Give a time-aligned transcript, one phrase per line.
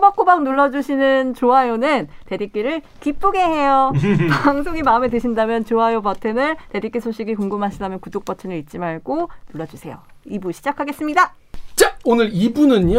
[0.00, 3.92] 꼬박꼬박 눌러주시는 좋아요는 댓읽기를 기쁘게 해요.
[4.44, 9.98] 방송이 마음에 드신다면 좋아요 버튼을 댓읽기 소식이 궁금하시다면 구독 버튼을 잊지 말고 눌러주세요.
[10.26, 11.34] 2부 시작하겠습니다.
[11.76, 12.96] 자 오늘 2부는요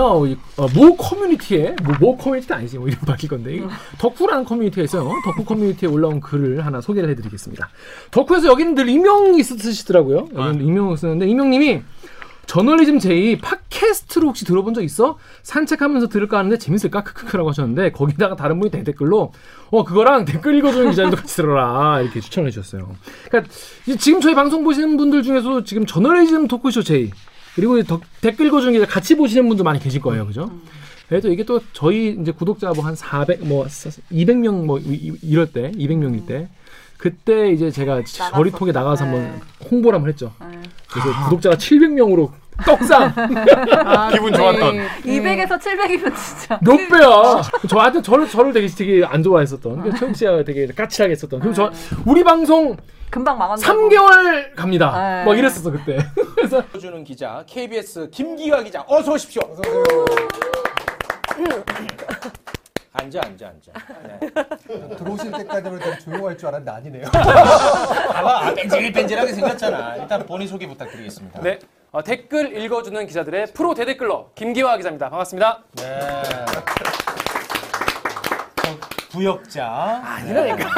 [0.57, 3.61] 어, 모 커뮤니티에 뭐, 모 커뮤니티 아니지 뭐 이름 밝힐 건데 이
[3.99, 7.69] 더쿠라는 커뮤니티가 있어요 더쿠 커뮤니티에 올라온 글을 하나 소개를 해드리겠습니다
[8.09, 11.83] 더쿠에서 여기는 늘 익명이 쓰시더라고요 여기는 익명을 쓰는데 익명님이
[12.47, 15.17] 저널리즘 제이 팟캐스트로 혹시 들어본 적 있어?
[15.43, 17.03] 산책하면서 들을까 하는데 재밌을까?
[17.03, 19.31] 크크크라고 하셨는데 거기다가 다른 분이 대댓글로
[19.69, 22.93] 어 그거랑 댓글 읽어주는 기자님도 같이 들어라 이렇게 추천을 해주셨어요.
[23.29, 23.53] 그러니까
[23.99, 27.11] 지금 저희 방송 보시는 분들 중에서 지금 저널리즘 토크쇼 제이
[27.55, 30.51] 그리고 덕- 댓글 읽어주는 기자 같이 보시는 분들 많이 계실 거예요, 그죠?
[31.07, 35.51] 그래도 이게 또 저희 이제 구독자 뭐 한 400, 뭐 200명 뭐 이- 이- 이럴
[35.51, 36.47] 때, 200명일 때
[37.01, 39.09] 그때 이제 제가 저리톡에 나가서 네.
[39.11, 40.31] 한번 홍보를 한번 했죠.
[40.91, 42.29] 그래서 구독자가 700명으로
[42.63, 43.11] 떡상
[44.13, 44.77] 기분 좋았던.
[45.03, 46.59] 200에서 700이면 진짜.
[46.61, 47.41] 몇 배야.
[47.67, 49.81] 저한테 저를 저를 되게 되게 안 좋아했었던.
[49.81, 51.39] 그래서 최욱 씨가 되게 까칠하게 했었던.
[51.39, 51.71] 그럼 저
[52.05, 52.77] 우리 방송
[53.09, 53.67] 금방 망한다.
[53.73, 54.91] 3개월 갑니다.
[54.91, 55.25] 네.
[55.25, 55.97] 막 이랬었어 그때.
[56.35, 59.41] 그래서 주는 기자 KBS 김기화 기자 어서 오십시오.
[63.01, 63.71] 앉아 앉아 앉아.
[64.03, 64.95] 네.
[64.95, 67.05] 들어오실 때까지는 좀 조용할 줄 알았는데 아니네요.
[67.11, 69.95] 봐봐 아, 뺀질뺀질하게 생겼잖아.
[69.97, 71.41] 일단 본인 소개 부탁드리겠습니다.
[71.41, 71.59] 네.
[71.91, 75.09] 어, 댓글 읽어주는 기자들의 프로 대댓글러 김기화 기자입니다.
[75.09, 75.63] 반갑습니다.
[75.77, 75.99] 네.
[78.63, 78.77] 저
[79.09, 80.01] 부역자.
[80.05, 80.69] 아니라니까.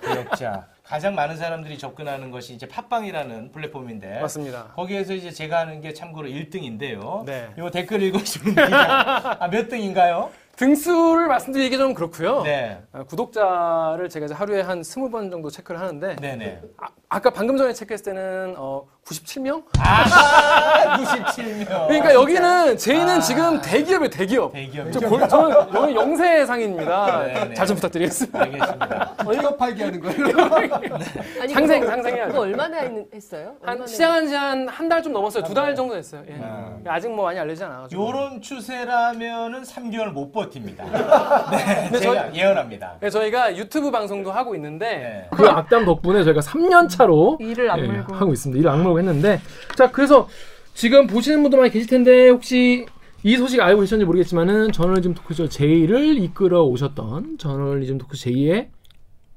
[0.00, 0.66] 부역자.
[0.84, 4.64] 가장 많은 사람들이 접근하는 것이 이제 팟빵이라는 플랫폼인데 맞습니다.
[4.76, 7.24] 거기에서 이제 제가 하는 게 참고로 1등인데요.
[7.24, 7.48] 네.
[7.56, 9.38] 요 댓글 읽어주는 기자.
[9.40, 10.30] 아, 몇 등인가요?
[10.56, 12.42] 등수를 말씀드리기 좀 그렇고요.
[12.42, 12.80] 네.
[12.92, 16.60] 어, 구독자를 제가 이제 하루에 한 20번 정도 체크를 하는데 네네.
[16.78, 19.64] 아, 아까 방금 전에 체크했을 때는 어, 97명?
[19.78, 21.66] 아, 97명.
[21.88, 24.52] 그러니까 여기는 제이는 지금 대기업이에요, 대기업.
[24.52, 24.92] 대기업.
[24.92, 27.22] 저 볼- 저는 여기 영세 상인입니다.
[27.24, 27.54] 네, 네.
[27.54, 28.40] 잘 좀 부탁드리겠습니다.
[28.40, 29.14] 알겠습니다.
[29.40, 30.26] 기업 팔기 하는 거예요.
[31.40, 32.30] 아니, 상생, 그거- 상생해야죠.
[32.32, 33.54] 그거 얼마나 했- 했어요?
[33.62, 35.42] 한 얼마나 시작한 지 한 한 달 좀 넘었어요.
[35.44, 36.22] 두 달 정도 됐어요.
[36.28, 36.32] 예.
[36.34, 36.84] 음.
[36.86, 38.06] 아직 뭐 많이 알려지지 않아가지고.
[38.08, 40.84] 요런 추세라면은 3개월 못 버팁니다.
[41.50, 42.96] 네, 근데 제가 예언합니다.
[43.00, 45.28] 네, 저희가 유튜브 방송도 하고 있는데 네.
[45.36, 48.14] 그 악담 덕분에 저희가 3년 차로 일을 안 예, 물고.
[48.14, 48.58] 하고 있습니다.
[48.58, 49.40] 일을 악물고 했는데
[49.76, 50.28] 자 그래서
[50.74, 52.86] 지금 보시는 분들 많이 계실 텐데 혹시
[53.24, 58.70] 이 소식 알고 계셨는지 모르겠지만은 저널리즘 토크쇼 제이를 이끌어 오셨던 저널리즘 토크 제이의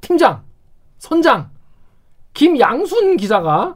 [0.01, 0.43] 팀장
[0.97, 1.49] 선장
[2.35, 3.75] 김양순 기자가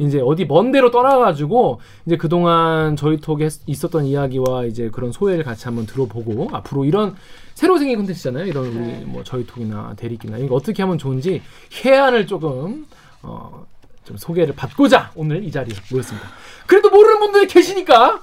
[0.00, 5.44] 이제 어디 먼 데로 떠나가지고 이제 그동안 저희 톡에 했- 있었던 이야기와 이제 그런 소회를
[5.44, 7.14] 같이 한번 들어보고 앞으로 이런
[7.54, 8.46] 새로 생긴 콘텐츠잖아요.
[8.46, 11.40] 이런 우리 뭐 저희 톡이나 대리기나 이거 어떻게 하면 좋은지
[11.84, 12.86] 해안을 조금
[13.22, 13.64] 어,
[14.04, 16.28] 좀 소개를 받고자 오늘 이 자리에 모였습니다.
[16.66, 18.22] 그래도 모르는 분들이 계시니까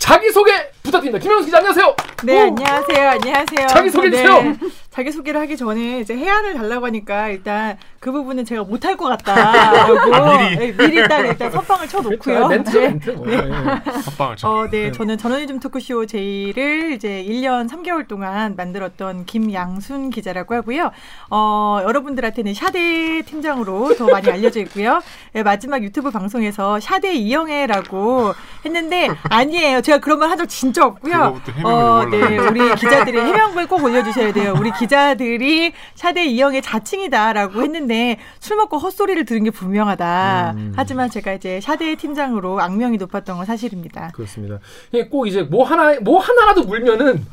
[0.00, 0.50] 자기 소개
[0.82, 1.22] 부탁드립니다.
[1.22, 1.94] 김현수 기자 안녕하세요.
[2.24, 2.46] 네, 오!
[2.46, 3.08] 안녕하세요.
[3.10, 3.66] 안녕하세요.
[3.68, 4.42] 자기 소개해 주세요.
[4.42, 4.56] 네,
[4.90, 10.14] 자기 소개를 하기 전에 이제 해안을 달라고 하니까 일단 그 부분은 제가 못할 것 같다라고
[10.14, 10.56] 아, 미리.
[10.56, 12.48] 네, 미리 일단 일단 선빵을 쳐놓고요.
[12.48, 12.88] 멘트죠 네.
[12.88, 13.10] 멘트.
[13.10, 13.30] 뭐.
[13.30, 13.40] 예, 예.
[13.50, 14.48] 합방을 쳐.
[14.48, 20.90] 어, 네, 저는 저널리즘 토크쇼 제이를 이제 1년 3개월 동안 만들었던 김양순 기자라고 하고요.
[21.30, 25.02] 어, 여러분들한테는 샤데 팀장으로 더 많이 알려져 있고요.
[25.34, 28.32] 네, 마지막 유튜브 방송에서 샤데 이영애라고
[28.64, 29.82] 했는데 아니에요.
[29.90, 31.40] 제가 그런 말 한 적 진짜 없고요.
[31.64, 34.54] 어, 네, 우리 기자들이 해명글 꼭 올려주셔야 돼요.
[34.56, 40.54] 우리 기자들이 샤데 이영의 자칭이다라고 했는데 술 먹고 헛소리를 들은 게 분명하다.
[40.56, 40.72] 음.
[40.76, 44.12] 하지만 제가 이제 샤데 팀장으로 악명이 높았던 건 사실입니다.
[44.14, 44.60] 그렇습니다.
[44.92, 47.26] 이게 꼭 이제 뭐 하나 뭐 하나라도 물면은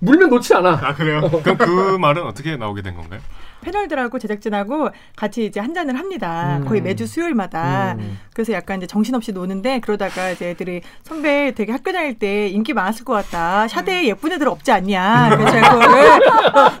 [0.00, 0.80] 물면 놓지 않아.
[0.82, 1.20] 아 그래요?
[1.42, 3.20] 그럼 그 말은 어떻게 나오게 된 건가요?
[3.60, 6.58] 패널들하고 제작진하고 같이 이제 한 잔을 합니다.
[6.60, 6.64] 음.
[6.66, 7.96] 거의 매주 수요일마다.
[7.98, 8.18] 음.
[8.34, 13.04] 그래서 약간 이제 정신없이 노는데 그러다가 이제 애들이 선배 되게 학교 다닐 때 인기 많았을
[13.04, 13.68] 것 같다.
[13.68, 15.30] 샤대에 예쁜 애들 없지 않냐.
[15.30, 16.20] 그래서 제가 그거를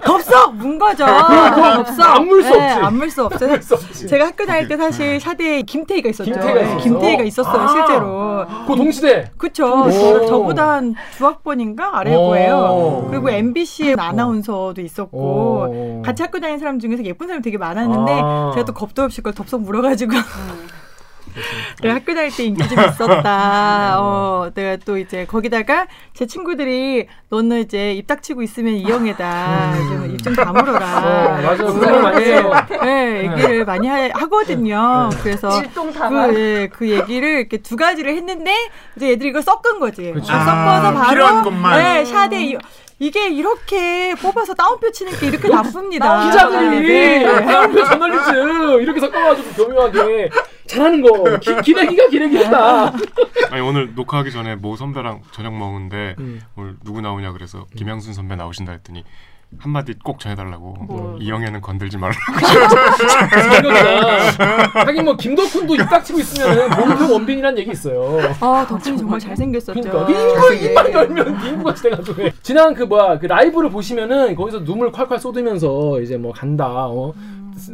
[0.04, 1.04] 덥석 문 거죠.
[1.06, 2.00] 덥석.
[2.16, 2.84] 안물수 네, 없지.
[2.86, 3.60] 안물수 없어요.
[4.08, 6.30] 제가 학교 다닐 때 사실 샤대에 김태희가 있었죠.
[6.32, 6.82] 김태희가 네, 있었어?
[6.84, 7.68] 김태희가 있었어요, 아.
[7.68, 8.46] 실제로.
[8.66, 9.30] 그 동시대.
[9.36, 9.84] 그쵸.
[9.84, 9.90] 오.
[9.90, 12.28] 저, 저보다 한 중학번인가 아래일 오.
[12.28, 13.06] 거예요.
[13.10, 16.02] 그리고 MBC 아나운서도 있었고 오.
[16.04, 18.50] 같이 학교 다니는 사람 중에서 예쁜 사람이 되게 많았는데 아.
[18.54, 20.12] 제가 또 겁도 없이 그걸 덥석 물어가지고
[21.80, 24.00] 그래, 학교 다닐 때 인기 좀 있었다.
[24.00, 29.76] 어, 내가 또 이제 거기다가 제 친구들이 너는 이제 입 닥치고 있으면 이영애다.
[29.76, 30.98] 좀입좀 다물어라.
[30.98, 31.72] 어, 맞아요.
[31.72, 32.52] 그런 말 많이 해요.
[32.82, 35.08] 네, 얘기를 많이 하, 하거든요.
[35.22, 36.32] 그래서 일동 다말.
[36.32, 38.52] 그, 예, 그 얘기를 이렇게 두 가지를 했는데
[38.96, 40.12] 이제 애들이 이걸 섞은 거지.
[40.12, 40.26] 그쵸.
[40.26, 41.78] 섞어서 아, 바로 필요한 것만.
[41.78, 42.58] 네, 샤데
[43.00, 46.26] 이- 이게 이렇게 뽑아서 따옴표 치는 게 이렇게 나쁩니다.
[46.30, 47.22] 기자들이 네.
[47.46, 50.30] 다운표 저널리즘 이렇게 섞어가지고 교묘하게
[50.66, 52.92] 잘하는 거 기, 기레기가 기레기다.
[53.50, 56.40] 아니 오늘 녹화하기 전에 모 선배랑 저녁 먹는데 음.
[56.56, 59.04] 오늘 누구 나오냐 그래서 김양순 선배 나오신다 했더니
[59.58, 61.18] 한마디 꼭 전해달라고 뭐.
[61.20, 62.14] 이영애는 건들지 말라.
[63.30, 64.80] 생각이다.
[64.86, 68.20] 하긴 뭐 김덕훈도 입 닥치고 있으면 몸표 원빈이란 얘기 있어요.
[68.40, 69.80] 아, 덕분이 정말 잘생겼었죠.
[69.80, 70.12] 그러니까 그
[70.54, 76.00] 입을 입만 열면 빙구같이 돼가지고 지난 그 뭐야 그 라이브를 보시면은 거기서 눈물 콸콸 쏟으면서
[76.00, 77.12] 이제 뭐 간다 어.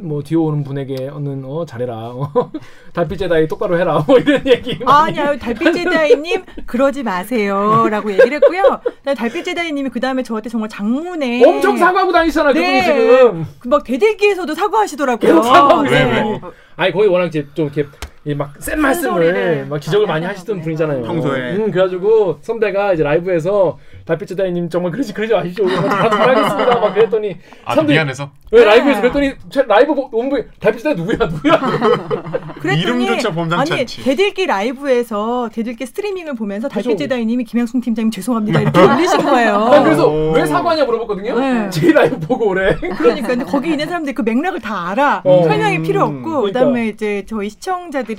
[0.03, 2.51] 뭐 뒤에 오는 분에게 어는 어 잘해라 어.
[2.93, 8.81] 달빛 제다이 똑바로 해라 뭐 이런 얘기 아니요 달빛 제다이님 그러지 마세요라고 얘기를 했고요.
[9.05, 12.61] 근데 달빛 제다이님이 그 다음에 저한테 정말 장문에 엄청 사과하고 다니시잖아 네.
[12.61, 15.19] 그분이 지금 그막 대들기에서도 사과하시더라고요.
[15.19, 16.41] 계속 사과하고 네.
[16.77, 17.87] 아니 거기 워낙 이제 좀 이렇게
[18.35, 21.03] 막센 말씀을 막 지적을 많이 많이 하시던 하나 분이잖아요.
[21.03, 21.57] 평소에.
[21.57, 25.69] 음, 그래가지고 선배가 이제 라이브에서 달빛 제다이님 정말 그러지 그러지 마십시오.
[25.69, 26.75] 잘, 잘하겠습니다.
[26.81, 31.29] 막 그랬더니 아 사람들이 미안해서 왜 라이브에서 그랬더니 제 라이브 보- 본부 달빛 제다이 누구야
[31.29, 31.61] 누구야?
[32.61, 33.87] 그랬더니 이름조차 범상치 아니.
[33.87, 36.99] 댓읽기 라이브에서 댓읽기 스트리밍을 보면서 달빛 그죠.
[36.99, 39.55] 제다이님이 김양순 팀장님 죄송합니다 이렇게 올리신 거예요.
[39.71, 40.33] 아, 그래서 오.
[40.33, 41.39] 왜 사과냐 물어봤거든요.
[41.39, 41.71] 네.
[41.71, 42.75] J 라이브 보고 오래.
[42.77, 45.23] 그러니까 근데 거기 있는 사람들이 그 맥락을 다 알아.
[45.25, 45.43] 어.
[45.45, 46.47] 설명이 필요 없고 그러니까.
[46.61, 48.16] 그다음에 이제 저희 시청자들이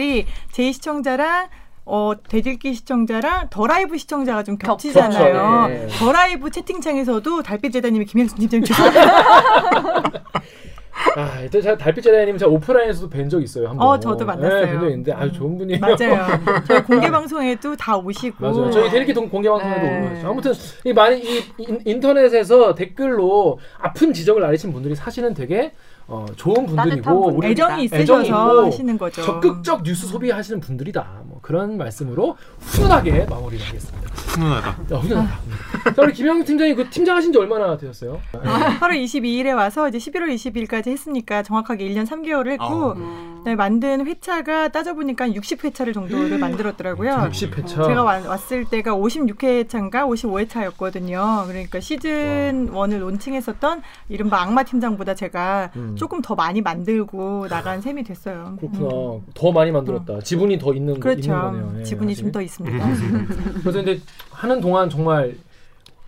[0.52, 1.48] J 시청자랑
[1.86, 5.34] 어 댓읽기 시청자랑 더 라이브 시청자가 좀 겹치잖아요.
[5.34, 5.88] 겹쳐, 네.
[5.98, 10.24] 더 라이브 채팅창에서도 달빛 제다이님이 김양순 팀장님 죄송합니다.
[11.16, 13.88] 아, 일단 제가 달빛 제다이님 제가 오프라인에서도 뵌 적 있어요 한 번.
[13.88, 14.66] 어, 저도 만났어요.
[14.66, 15.80] 네, 뵌적 있는데 아주 좋은 분이에요.
[15.80, 16.28] 맞아요.
[16.68, 18.36] 저희 공개 방송에도 다 오시고.
[18.40, 18.72] 맞아요.
[18.72, 20.06] 저희 대리기 동 공개 방송에도 네.
[20.06, 20.28] 오고 있죠.
[20.28, 20.54] 아무튼
[20.84, 25.72] 이 많이 이 인- 인터넷에서 댓글로 아픈 지적을 날리신 분들이 사실은 되게
[26.08, 27.38] 어, 좋은 분들이고 분들.
[27.38, 29.22] 우리 애정이 있으셔서 하시는 거죠.
[29.22, 31.24] 적극적 뉴스 소비하시는 분들이다.
[31.26, 34.07] 뭐 그런 말씀으로 훈훈하게 마무리를 하겠습니다.
[34.28, 34.68] 훈훈하다.
[34.68, 35.40] 야, 훈훈하다.
[35.96, 38.20] 자, 우리 김영희 팀장님 그 팀장 하신 지 얼마나 되셨어요?
[38.34, 42.94] 8월 22일에 와서 이제 11월 20일까지 했으니까 정확하게 1년 3개월을 했고 어.
[42.94, 43.36] 음.
[43.40, 47.30] 그다음에 만든 회차가 따져보니까 60회차를 정도를 만들었더라고요.
[47.32, 47.88] 60회차.
[47.88, 51.48] 제가 와- 왔을 때가 56회차인가 55회차였거든요.
[51.48, 55.96] 그러니까 시즌 1을 론칭했었던 이른바 악마 팀장보다 제가 음.
[55.96, 58.58] 조금 더 많이 만들고 나간 셈이 됐어요.
[58.60, 59.22] 그렇구나.
[59.34, 60.20] 더 많이 만들었다.
[60.20, 61.22] 지분이 더 있는, 거- 그렇죠.
[61.32, 61.74] 있는 거네요.
[61.80, 62.16] 예, 지분이.
[62.16, 62.86] 좀 더 있습니다.
[63.62, 64.00] 그래서 근데
[64.32, 65.36] 하는 동안 정말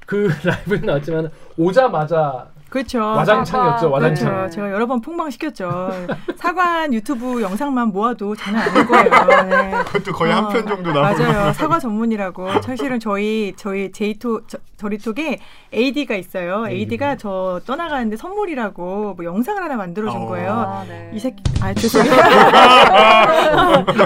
[0.06, 3.00] 그 라이브는 나왔지만 오자마자 그렇죠.
[3.00, 3.90] 와장창이었죠.
[3.90, 4.30] 와장창.
[4.30, 4.56] 그렇죠.
[4.56, 5.90] 제가 여러 번 폭망시켰죠.
[6.38, 9.10] 사관 유튜브 영상만 모아도 장난 아닐 거예요.
[9.50, 9.72] 네.
[9.86, 11.24] 그것도 거의 한 어, 편 정도 나오고.
[11.24, 11.54] 맞아요.
[11.54, 12.62] 사과 전문이라고.
[12.62, 15.40] 사실은 저희 저희 제이토 저, 저리톡에
[15.74, 16.68] AD가 있어요.
[16.70, 20.26] AD가 저 떠나가는데 선물이라고 뭐 영상을 하나 만들어 준 어.
[20.28, 20.52] 거예요.
[20.52, 21.12] 아, 네.
[21.14, 22.14] 이 새끼 아 죄송해요.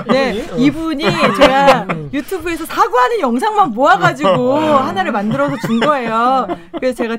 [0.07, 1.03] 네 이분이
[1.37, 6.47] 제가 유튜브에서 사과하는 영상만 모아 가지고 하나를 만들어서 준 거예요.
[6.79, 7.17] 그래서 제가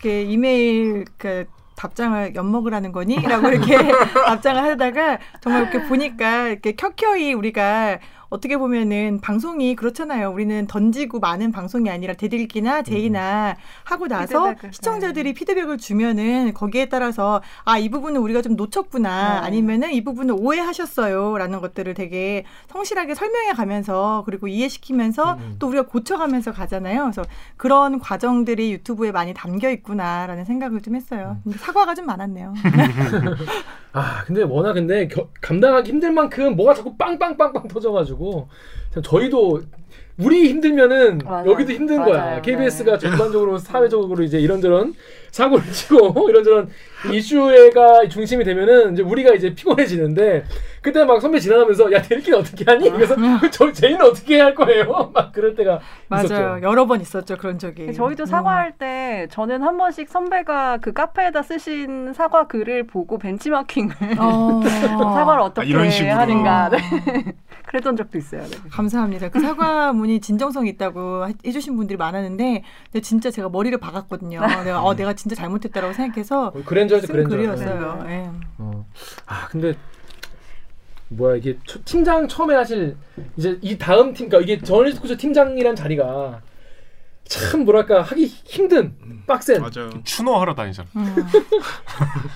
[0.00, 1.46] 그 이메일 그
[1.76, 3.76] 답장을 엿먹으라는 거니?라고 이렇게
[4.26, 10.30] 답장을 하다가 정말 이렇게 보니까 이렇게 켜켜이 우리가 어떻게 보면은 방송이 그렇잖아요.
[10.30, 17.76] 우리는 던지고 많은 방송이 아니라 대들기나 제이나 하고 나서 시청자들이 피드백을 주면은 거기에 따라서 아
[17.78, 19.46] 이 부분은 우리가 좀 놓쳤구나 네.
[19.46, 25.56] 아니면은 이 부분을 오해하셨어요라는 것들을 되게 성실하게 설명해 가면서 그리고 이해시키면서 음.
[25.58, 27.02] 또 우리가 고쳐가면서 가잖아요.
[27.02, 27.22] 그래서
[27.56, 31.36] 그런 과정들이 유튜브에 많이 담겨 있구나라는 생각을 좀 했어요.
[31.44, 32.54] 근데 사과가 좀 많았네요.
[33.92, 38.15] 아 근데 워낙 근데 겨- 감당하기 힘들 만큼 뭐가 자꾸 빵빵빵빵 터져가지고
[38.92, 39.62] 참 저희도
[40.18, 41.50] 우리 힘들면은 맞아요.
[41.50, 42.12] 여기도 힘든 맞아요.
[42.12, 42.40] 거야.
[42.42, 42.98] KBS가 네.
[42.98, 44.94] 전반적으로 사회적으로 이제 이런저런
[45.36, 46.68] 사고를 치고 이런저런
[47.12, 50.44] 이슈가 중심이 되면은 이제 우리가 이제 피곤해지는데
[50.80, 52.90] 그때 막 선배 지나가면서 야 대리기는 어떻게 하니?
[52.90, 53.14] 그래서
[53.52, 55.10] 저 제이는 어떻게 할 거예요?
[55.14, 56.24] 막 그럴 때가 맞아요.
[56.24, 56.58] 있었죠.
[56.62, 57.92] 여러 번 있었죠 그런 적이.
[57.92, 58.26] 저희도 음.
[58.26, 64.62] 사과할 때 저는 한 번씩 선배가 그 카페에다 쓰신 사과 글을 보고 벤치마킹을 어.
[64.64, 66.14] 사과를 어떻게 이런 식으로.
[66.14, 66.78] 하는가 네.
[67.66, 68.42] 그랬던 적도 있어요.
[68.42, 68.56] 네.
[68.70, 69.28] 감사합니다.
[69.28, 72.62] 그 사과문이 진정성이 있다고 하- 해주신 분들이 많았는데,
[73.02, 74.40] 진짜 제가 머리를 박았거든요.
[74.64, 77.36] 내가 어 내가 진짜 잘못했다라고 생각해서 어, 그랜저죠 쓴 그랜저.
[77.36, 78.04] 글이었어요.
[78.06, 78.12] 네.
[78.24, 78.30] 예.
[78.58, 78.86] 어.
[79.26, 79.74] 아 근데
[81.08, 82.96] 뭐야 이게 초- 팀장 처음에 하실
[83.36, 86.40] 이제 이 다음 팀 그러니까 이게 저널리스트 코치 팀장이란 자리가
[87.28, 88.94] 참 뭐랄까 하기 힘든
[89.26, 89.90] 빡센 맞아요.
[90.04, 90.88] 추노하러 다니잖아.
[90.96, 91.14] 음.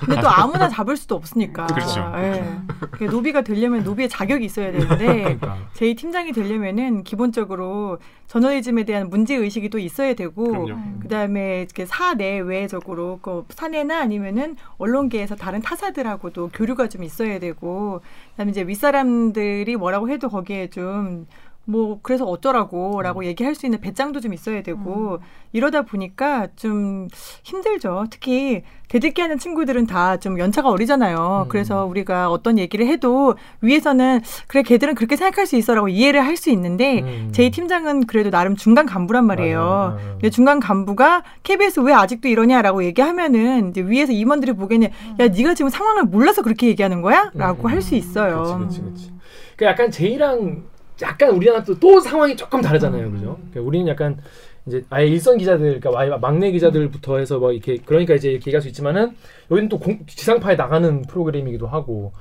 [0.00, 1.66] 근데 또 아무나 잡을 수도 없으니까.
[1.66, 2.12] 그렇죠.
[2.16, 2.44] 예.
[2.92, 5.58] 그 노비가 되려면 노비의 자격이 있어야 되는데 그러니까.
[5.74, 11.00] 제 팀장이 되려면은 기본적으로 저널리즘에 대한 문제 의식이 또 있어야 되고 그럼요.
[11.00, 18.62] 그다음에 이렇게 사내외적으로 그 사내나 아니면은 언론계에서 다른 타사들하고도 교류가 좀 있어야 되고 그다음에 이제
[18.62, 21.26] 윗사람들이 뭐라고 해도 거기에 좀
[21.70, 25.18] 뭐 그래서 어쩌라고라고 얘기할 수 있는 배짱도 좀 있어야 되고
[25.52, 27.08] 이러다 보니까 좀
[27.42, 28.06] 힘들죠.
[28.10, 31.44] 특히 대들기 하는 친구들은 다 좀 연차가 어리잖아요.
[31.46, 31.48] 음.
[31.48, 36.50] 그래서 우리가 어떤 얘기를 해도 위에서는 그래 걔들은 그렇게 생각할 수 있어라고 이해를 할 수
[36.50, 37.28] 있는데 음.
[37.32, 39.58] 제 팀장은 그래도 나름 중간 간부란 말이에요.
[39.60, 39.90] 맞아요.
[39.94, 40.10] 맞아요.
[40.12, 44.88] 근데 중간 간부가 KBS 왜 아직도 이러냐라고 얘기하면은 이제 위에서 임원들이 보기에는
[45.20, 48.42] 야 네가 지금 상황을 몰라서 그렇게 얘기하는 거야?라고 할 수 있어요.
[48.42, 48.58] 음.
[48.58, 49.12] 그렇지, 그렇지, 그렇지.
[49.56, 50.64] 그 약간 제이랑
[51.02, 53.38] 약간 우리랑 또, 또 상황이 조금 다르잖아요, 그죠?
[53.50, 54.18] 그러니까 우리는 약간
[54.66, 58.60] 이제 아예 일선 기자들, 그러니까 아예 막내 기자들부터 해서 뭐 이렇게 그러니까 이제 이렇게 얘기할
[58.62, 59.12] 수 있지만은
[59.50, 62.12] 여기는 또 공- 지상파에 나가는 프로그램이기도 하고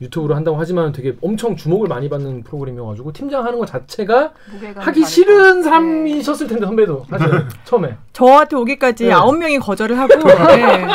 [0.00, 4.32] 유튜브로 한다고 하지만 되게 엄청 주목을 많이 받는 프로그램이어가지고 팀장 하는 것 자체가
[4.76, 5.04] 하기.
[5.04, 7.28] 싫은 삶이셨을 텐데 선배도 사실
[7.64, 9.12] 처음에 저한테 오기까지 네.
[9.12, 10.86] 아홉 명이 거절을 하고 네.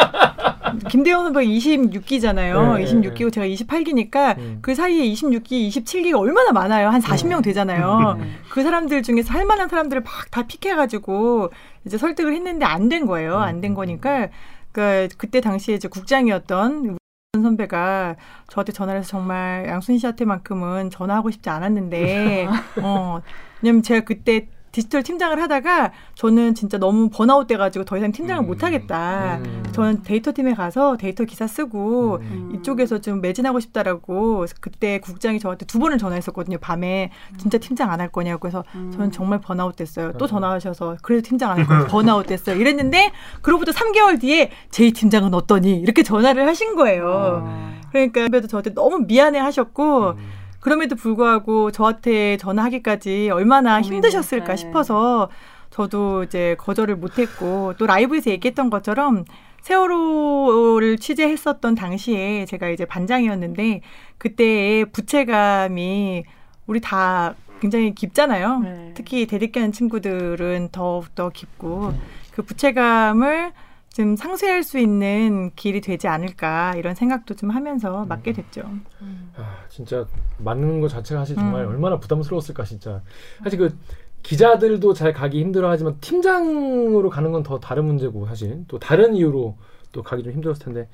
[0.90, 2.78] 김대영 선배가 26기잖아요.
[2.78, 4.60] 네, 26기고 제가 28기니까 음.
[4.62, 6.90] 그 사이에 26기, 27기가 얼마나 많아요.
[6.90, 8.18] 한 40명 되잖아요.
[8.50, 11.52] 그 사람들 중에서 할 만한 사람들을 막 다 픽해가지고
[11.86, 13.38] 이제 설득을 했는데 안 된 거예요.
[13.38, 14.30] 안 된 거니까
[14.72, 16.98] 그 그때 당시에 이제 국장이었던
[17.42, 18.16] 선배가
[18.50, 22.48] 저한테 전화를 해서 정말 양순 씨한테만큼은 전화하고 싶지 않았는데
[22.84, 23.22] 어
[23.62, 28.48] 왜냐면 제가 그때 디지털 팀장을 하다가 저는 진짜 너무 번아웃 돼가지고 더 이상 팀장을 음.
[28.48, 29.38] 못 하겠다.
[29.38, 29.64] 음.
[29.72, 32.52] 저는 데이터 팀에 가서 데이터 기사 쓰고 음.
[32.56, 36.58] 이쪽에서 좀 매진하고 싶다라고 그때 국장이 저한테 두 번을 전화했었거든요.
[36.58, 40.12] 밤에 진짜 팀장 안 할 거냐고 그래서 저는 정말 번아웃 됐어요.
[40.18, 41.86] 또 전화하셔서 그래도 팀장 안 할 거예요.
[41.88, 42.56] 번아웃 됐어요.
[42.60, 43.12] 이랬는데
[43.44, 47.48] 그로부터 3개월 뒤에 J 팀장은 어떠니 이렇게 전화를 하신 거예요.
[47.92, 50.16] 그러니까 선배도 저한테 너무 미안해 하셨고
[50.64, 54.56] 그럼에도 불구하고 저한테 전화하기까지 얼마나 힘드셨을까 네.
[54.56, 55.30] 싶어서
[55.72, 59.26] 저도 이제 거절을 못했고 또 라이브에서 얘기했던 것처럼
[59.60, 63.82] 세월호를 취재했었던 당시에 제가 이제 반장이었는데
[64.18, 66.24] 그때의 부채감이
[66.68, 68.60] 우리 다 굉장히 깊잖아요.
[68.60, 68.92] 네.
[68.96, 71.94] 특히 대립기 하는 친구들은 더욱더 깊고
[72.32, 73.52] 그 부채감을
[73.94, 78.64] 좀 상쇄할 수 있는 길이 되지 않을까 이런 생각도 좀 하면서 맡게 됐죠.
[79.38, 80.06] 아, 진짜
[80.40, 81.70] 맞는 것 자체가 사실 정말 음.
[81.70, 83.04] 얼마나 부담스러웠을까 진짜.
[83.44, 83.78] 사실 그
[84.24, 89.58] 기자들도 잘 가기 힘들어하지만 팀장으로 가는 건 더 다른 문제고 사실 또 다른 이유로
[89.92, 90.90] 또 가기 좀 힘들었을 텐데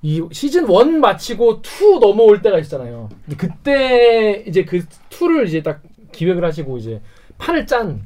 [0.00, 3.10] 이 시즌 1 마치고 2 넘어올 때가 있잖아요.
[3.24, 4.80] 근데 그때 이제 그
[5.10, 7.00] 2를 이제 딱 기획을 하시고 이제
[7.38, 8.04] 판을 짠.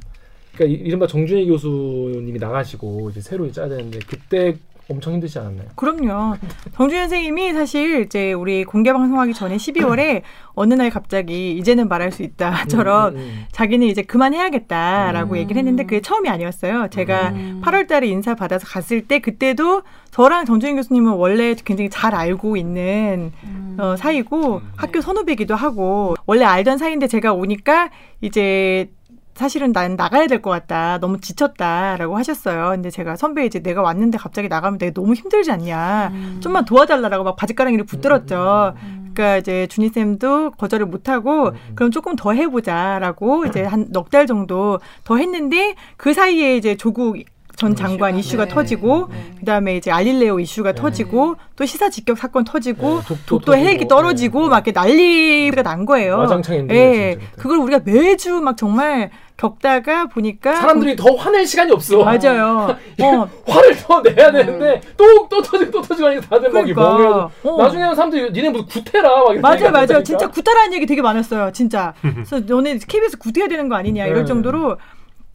[0.57, 4.55] 그러니까 이- 이른바 정준희 교수님이 나가시고 이제 새로 짜야 되는데 그때
[4.89, 5.67] 엄청 힘들지 않았나요?
[5.75, 6.37] 그럼요.
[6.75, 10.21] 정준 선생님이 사실 이제 우리 공개 방송하기 전에 12월에
[10.53, 15.37] 어느 날 갑자기 이제는 말할 수 있다처럼 음, 음, 자기는 이제 그만해야겠다라고 음.
[15.39, 16.87] 얘기를 했는데 그게 처음이 아니었어요.
[16.89, 17.61] 제가 음.
[17.65, 23.33] 8월 달에 인사 받아서 갔을 때 그때도 저랑 정준희 교수님은 원래 굉장히 잘 알고 있는
[23.77, 27.89] 어, 사이고 학교 선후배기도 하고 원래 알던 사이인데 제가 오니까
[28.21, 28.89] 이제
[29.37, 30.97] 사실은 난 나가야 될 것 같다.
[30.99, 32.69] 너무 지쳤다라고 하셨어요.
[32.71, 36.11] 근데 제가 선배 이제 내가 왔는데 갑자기 나가면 내가 너무 힘들지 않냐.
[36.41, 38.73] 좀만 도와달라고 막 바지가랑이를 붙들었죠.
[39.13, 44.27] 그러니까 이제 준희 쌤도 거절을 못 하고 그럼 조금 더 해보자라고 이제 한 넉 달
[44.27, 47.17] 정도 더 했는데 그 사이에 이제 조국
[47.57, 48.53] 전 장관 이슈가 네.
[48.53, 49.31] 터지고 네.
[49.39, 50.79] 그다음에 이제 알릴레오 이슈가 네.
[50.79, 54.49] 터지고 또 시사 직격 사건 터지고 네, 독도 독도 헬기 떨어지고 네.
[54.49, 56.19] 막 이렇게 난리가 난 거예요.
[56.19, 57.17] 와장창 엔딩이었죠, 예.
[57.35, 62.03] 그걸 우리가 매주 막 정말 겪다가 보니까 사람들이 더 화낼 시간이 없어.
[62.03, 62.75] 맞아요.
[63.01, 66.81] 어, 화를 더 내야 되는데 또또 터지고 또 터지고 하니까 다들 막 그러니까.
[66.81, 67.63] 멍해서 어.
[67.63, 69.71] 나중에는 사람들이 니네 무슨 구태라 막 맞아요.
[69.71, 70.03] 맞아요.
[70.03, 71.95] 진짜 구타라는 얘기 되게 많았어요, 진짜.
[72.01, 74.25] 그래서 너네 KBS 구태야 되는 거 아니냐 이럴 네.
[74.25, 74.77] 정도로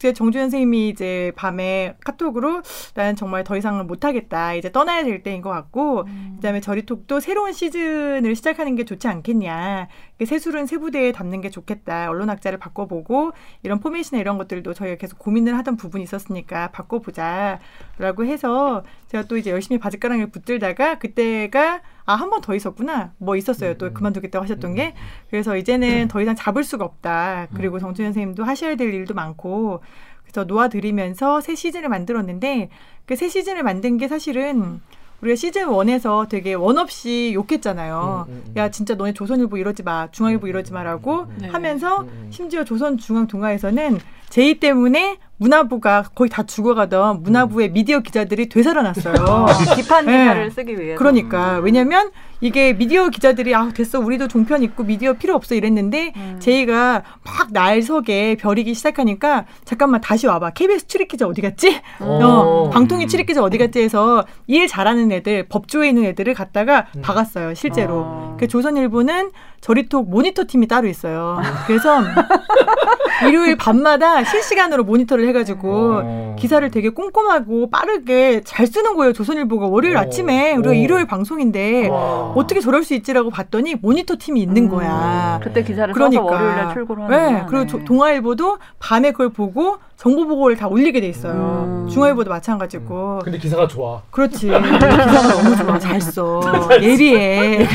[0.03, 2.61] 제 정주현 선생님이 이제 밤에 카톡으로
[2.93, 4.53] 나는 정말 더 이상은 못하겠다.
[4.55, 6.05] 이제 떠나야 될 때인 것 같고
[6.35, 9.87] 그다음에 저리톡도 새로운 시즌을 시작하는 게 좋지 않겠냐.
[10.25, 12.09] 새술은 세부대에 담는 게 좋겠다.
[12.09, 13.31] 언론 학자를 바꿔보고
[13.63, 17.59] 이런 포맷이나 이런 것들도 저희가 계속 고민을 하던 부분이 있었으니까 바꿔보자
[17.97, 23.13] 라고 해서 제가 또 이제 열심히 바지가랑이를 붙들다가 그때가 아 한 번 더 있었구나.
[23.17, 23.75] 뭐 있었어요.
[23.77, 24.93] 또 그만두겠다고 하셨던 게.
[25.29, 27.47] 그래서 이제는 더 이상 잡을 수가 없다.
[27.55, 29.81] 그리고 정준현 선생님도 하셔야 될 일도 많고
[30.23, 32.69] 그래서 놓아드리면서 새 시즌을 만들었는데
[33.05, 34.81] 그 새 시즌을 만든 게 사실은
[35.23, 38.25] 우리가 시즌 1에서 되게 원 없이 욕했잖아요.
[38.27, 38.53] 음, 음, 음.
[38.57, 41.47] 야 진짜 너네 조선일보 이러지 마, 중앙일보 이러지 마라고 네.
[41.47, 42.27] 하면서 음.
[42.29, 43.99] 심지어 조선중앙동아에서는
[44.29, 49.45] 제이 때문에 문화부가 거의 다 죽어가던 문화부의 미디어 기자들이 되살아났어요.
[49.75, 50.11] 비판 네.
[50.11, 50.99] 기사를 쓰기 위해서.
[50.99, 52.11] 그러니까 왜냐면
[52.43, 56.35] 이게 미디어 기자들이 아 됐어 우리도 종편 있고 미디어 필요 없어 이랬는데 음.
[56.39, 61.79] 제이가 막 날석에 벼리기 시작하니까 잠깐만 다시 와봐 KBS 출입 기자 어디 갔지?
[62.01, 62.19] 어.
[62.21, 67.01] 어, 방통위 출입 기자 어디 갔지 해서 일 잘하는 애들 법조에 있는 애들을 갖다가 음.
[67.01, 68.01] 박았어요 실제로.
[68.05, 68.37] 어.
[68.37, 69.31] 그 조선일보는
[69.67, 71.39] 저리톡 모니터 팀이 따로 있어요.
[71.67, 72.01] 그래서
[73.29, 76.35] 일요일 밤마다 실시간으로 모니터를 해가지고 어.
[76.37, 79.13] 기사를 되게 꼼꼼하고 빠르게 잘 쓰는 거예요.
[79.13, 80.01] 조선일보가 월요일 어.
[80.01, 80.73] 아침에 우리가 어.
[80.73, 82.33] 일요일 방송인데 와.
[82.35, 85.39] 어떻게 저럴 수 있지라고 봤더니 모니터 팀이 있는 거야.
[85.39, 85.43] 음.
[85.43, 86.23] 그때 기사를 그러니까.
[86.23, 90.99] 써서 월요일날 출고를 하는 네, 그리고 조- 동아일보도 밤에 그걸 보고 정보 보고를 다 올리게
[90.99, 91.85] 돼 있어요.
[91.85, 91.87] 음.
[91.89, 93.21] 중앙일보도 마찬가지고.
[93.23, 94.01] 근데 기사가 좋아.
[94.11, 94.47] 그렇지.
[94.47, 95.79] 기사가 너무 좋아.
[95.79, 96.41] 잘 써.
[96.81, 97.65] 예리해.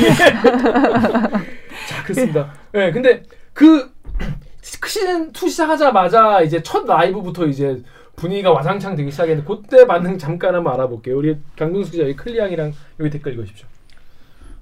[1.88, 2.52] 자, 그렇습니다.
[2.74, 3.22] 예, 근데
[3.54, 3.90] 그
[4.60, 7.82] 시즌 2 시작하자마자 이제 첫 라이브부터 이제
[8.14, 11.16] 분위기가 와장창 되기 시작했는데 그때 반응 잠깐 한번 알아볼게요.
[11.16, 13.66] 우리 강동수 기자, 여기 클리앙이랑 여기 댓글 읽으십시오.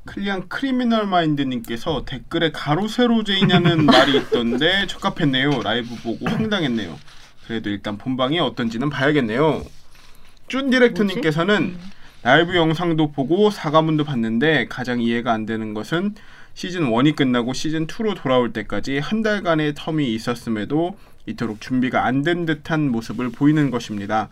[0.05, 5.63] 클리앙 크리미널 마인드님께서 댓글에 가로세로 J냐는 말이 있던데 적합했네요.
[5.65, 6.97] 라이브 보고 황당했네요.
[7.49, 9.65] 그래도 일단 본방이 어떤지는 봐야겠네요.
[10.47, 11.77] 준 디렉터님께서는
[12.23, 16.15] 라이브 영상도 보고 사과문도 봤는데 가장 이해가 안 되는 것은
[16.57, 20.97] 시즌 1이 끝나고 시즌 2로 돌아올 때까지 한 달간의 텀이 있었음에도
[21.27, 24.31] 이토록 준비가 안 된 듯한 모습을 보이는 것입니다.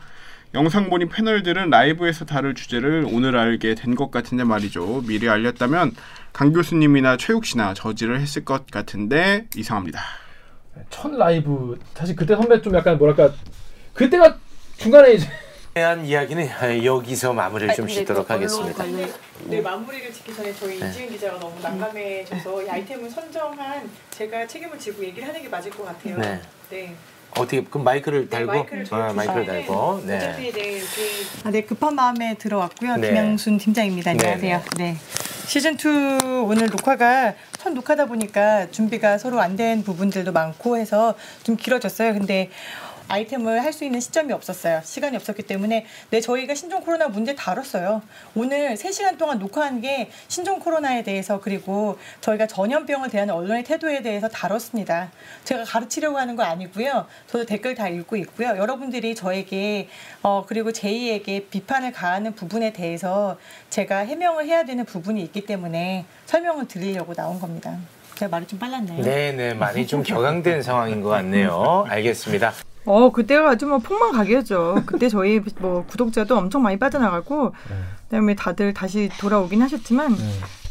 [0.55, 5.03] 영상 보니 패널들은 라이브에서 다룰 주제를 오늘 알게 된 것 같은데 말이죠.
[5.07, 5.93] 미리 알렸다면
[6.33, 10.01] 강 교수님이나 최욱 씨나 저지를 했을 것 같은데 이상합니다.
[10.89, 13.35] 첫 라이브 사실 그때 선배 좀 약간 뭐랄까
[13.93, 14.39] 그때가
[14.79, 15.29] 중간에 이제
[15.75, 18.85] 대한 이야기는 여기서 마무리를 좀 짓도록 하겠습니다.
[19.47, 20.89] 네, 마무리를 짓기 전에 저희 네.
[20.89, 25.85] 이지은 기자가 너무 난감해져서 이 아이템을 선정한 제가 책임을 지고 얘기를 하는 게 맞을 것
[25.85, 26.17] 같아요.
[26.17, 26.41] 네.
[26.71, 26.95] 네.
[27.37, 30.19] 어떻게 그럼 마이크를 달고 마이크를 아, 마이크를 주시는데 달고 네.
[30.53, 30.81] 네,
[31.43, 32.97] 아, 네 급한 마음에 들어왔고요.
[32.99, 33.09] 네.
[33.09, 34.13] 김양순 팀장입니다.
[34.13, 34.19] 네.
[34.33, 34.63] 안녕하세요.
[34.79, 34.97] 네.
[35.49, 41.57] 시즌 2 오늘 녹화가 첫 녹화다 보니까 준비가 서로 안 된 부분들도 많고 해서 좀
[41.57, 42.13] 길어졌어요.
[42.15, 42.51] 근데
[43.09, 44.81] 아이템을 할 수 있는 시점이 없었어요.
[44.85, 48.03] 시간이 없었기 때문에 네 저희가 신종 코로나 문제 다뤘어요.
[48.37, 54.29] 오늘 3시간 동안 녹화한 게 신종 코로나에 대해서 그리고 저희가 전염병을 대하는 언론의 태도에 대해서
[54.29, 55.11] 다뤘습니다.
[55.43, 57.07] 제가 가르치려고 하는 거 아니고요.
[57.27, 58.51] 저도 댓글 다 읽고 있고요.
[58.57, 59.89] 여러분들이 저에게
[60.23, 63.37] 어 그리고 제이에게 비판을 가하는 부분에 대해서
[63.71, 67.77] 제가 해명을 해야 되는 부분이 있기 때문에 설명을 드리려고 나온 겁니다.
[68.15, 69.03] 제가 말이 좀 빨랐나요?
[69.03, 71.85] 네, 네, 많이 좀 격앙된 상황인 것 같네요.
[71.89, 72.53] 알겠습니다.
[72.87, 74.83] 어 그때가 아주 뭐 폭망가게였죠.
[74.87, 77.53] 그때 저희 뭐 구독자도 엄청 많이 빠져나가고
[78.05, 80.15] 그다음에 다들 다시 돌아오긴 하셨지만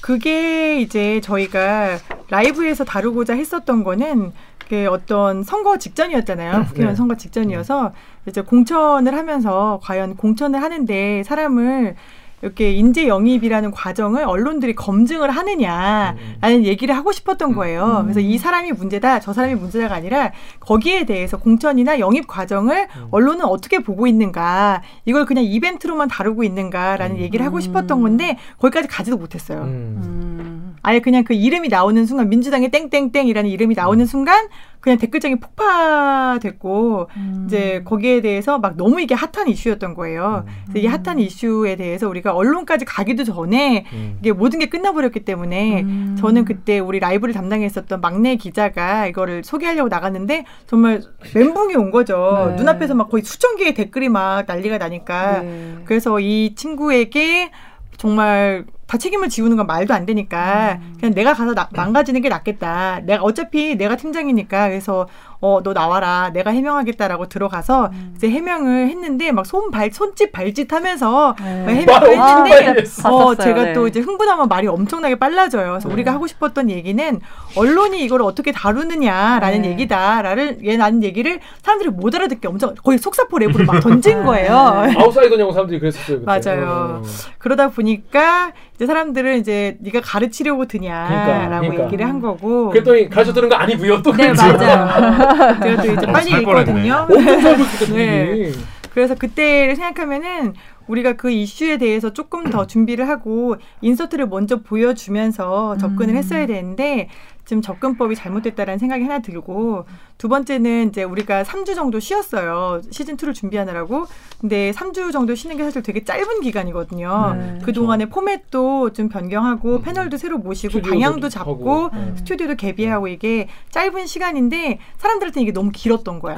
[0.01, 1.97] 그게 이제 저희가
[2.29, 4.33] 라이브에서 다루고자 했었던 거는
[4.69, 6.65] 그 어떤 선거 직전이었잖아요.
[6.65, 6.95] 국회의원 네.
[6.95, 7.93] 선거 직전이어서
[8.27, 11.95] 이제 공천을 하면서 과연 공천을 하는데 사람을
[12.43, 18.01] 이렇게 인재 영입이라는 과정을 언론들이 검증을 하느냐라는 얘기를 하고 싶었던 거예요.
[18.03, 23.79] 그래서 이 사람이 문제다, 저 사람이 문제다가 아니라 거기에 대해서 공천이나 영입 과정을 언론은 어떻게
[23.79, 29.61] 보고 있는가, 이걸 그냥 이벤트로만 다루고 있는가라는 얘기를 하고 싶었던 건데 거기까지 가지도 못했어요.
[29.61, 30.01] 음.
[30.03, 30.75] 음.
[30.81, 34.49] 아예 그냥 그 이름이 나오는 순간 민주당의 땡땡땡이라는 이름이 나오는 순간
[34.83, 37.43] 그냥 댓글장이 폭파됐고 음.
[37.47, 40.43] 이제 거기에 대해서 막 너무 이게 핫한 이슈였던 거예요.
[40.65, 44.17] 그래서 이게 핫한 이슈에 대해서 우리가 언론까지 가기도 전에 음.
[44.19, 46.17] 이게 모든 게 끝나버렸기 때문에 음.
[46.19, 51.01] 저는 그때 우리 라이브를 담당했었던 막내 기자가 이거를 소개하려고 나갔는데 정말
[51.33, 52.49] 멘붕이 온 거죠.
[52.49, 52.55] 네.
[52.57, 55.77] 눈앞에서 막 거의 수천 개의 댓글이 막 난리가 나니까 네.
[55.85, 57.51] 그래서 이 친구에게
[57.95, 60.79] 정말 다 책임을 지우는 건 말도 안 되니까.
[60.99, 63.01] 그냥 내가 가서 나- 망가지는 게 낫겠다.
[63.03, 64.67] 내가 어차피 내가 팀장이니까.
[64.69, 65.07] 그래서
[65.45, 66.29] 어 너 나와라.
[66.33, 71.65] 내가 해명하겠다라고 들어가서 이제 해명을 했는데 막 손 발 손짓 발짓 하면서 네.
[71.65, 72.81] 막 해명을 말 엄청 했는데.
[73.03, 73.35] 어 봤었어요.
[73.35, 73.73] 제가 네.
[73.73, 75.71] 또 이제 흥분하면 말이 엄청나게 빨라져요.
[75.71, 75.93] 그래서 네.
[75.93, 77.19] 우리가 하고 싶었던 얘기는
[77.57, 79.69] 언론이 이걸 어떻게 다루느냐라는 네.
[79.71, 84.53] 얘기다라는 얘라는 얘기를 사람들이 못 알아듣게 엄청 거의 속사포 랩으로 막 던진 거예요.
[84.97, 86.19] 아웃사이더 영어 사람들이 그랬었어요.
[86.21, 86.25] 그때.
[86.25, 87.01] 맞아요.
[87.01, 87.07] 어.
[87.37, 91.83] 그러다 보니까 이제 사람들은 이제 네가 가르치려고 드냐라고 그러니까, 그러니까.
[91.85, 92.69] 얘기를 한 거고.
[92.69, 94.01] 그랬더니 가르쳐 들은 거 아니고요.
[94.01, 94.31] 또 네.
[94.33, 95.32] 맞아요.
[95.35, 96.87] 제가 또 이제 어, 빨리 살 뻔했네.
[96.87, 97.07] 읽거든요.
[97.95, 98.25] 네.
[98.25, 98.59] 분위기.
[98.93, 100.53] 그래서 그때를 생각하면은
[100.87, 106.17] 우리가 그 이슈에 대해서 조금 더 준비를 하고 인서트를 먼저 보여주면서 접근을 음.
[106.17, 107.09] 했어야 되는데
[107.53, 109.85] 지금 접근법이 잘못됐다라는 생각이 하나 들고
[110.17, 112.81] 두 번째는 이제 우리가 3주 정도 쉬었어요.
[112.89, 114.07] 시즌 2를 준비하느라고.
[114.41, 117.35] 근데 3주 정도 쉬는 게 사실 되게 짧은 기간이거든요.
[117.37, 121.29] 네, 그 동안에 포맷도 좀 변경하고 패널도 새로 모시고 방향도.
[121.29, 122.13] 잡고 네.
[122.17, 126.37] 스튜디오도 개비하고 이게 짧은 시간인데 사람들한테 이게 너무 길었던 거야.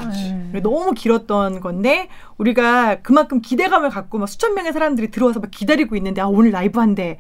[0.62, 6.20] 너무 길었던 건데 우리가 그만큼 기대감을 갖고 막 수천 명의 사람들이 들어와서 막 기다리고 있는데
[6.22, 7.18] 아 오늘 라이브 한대.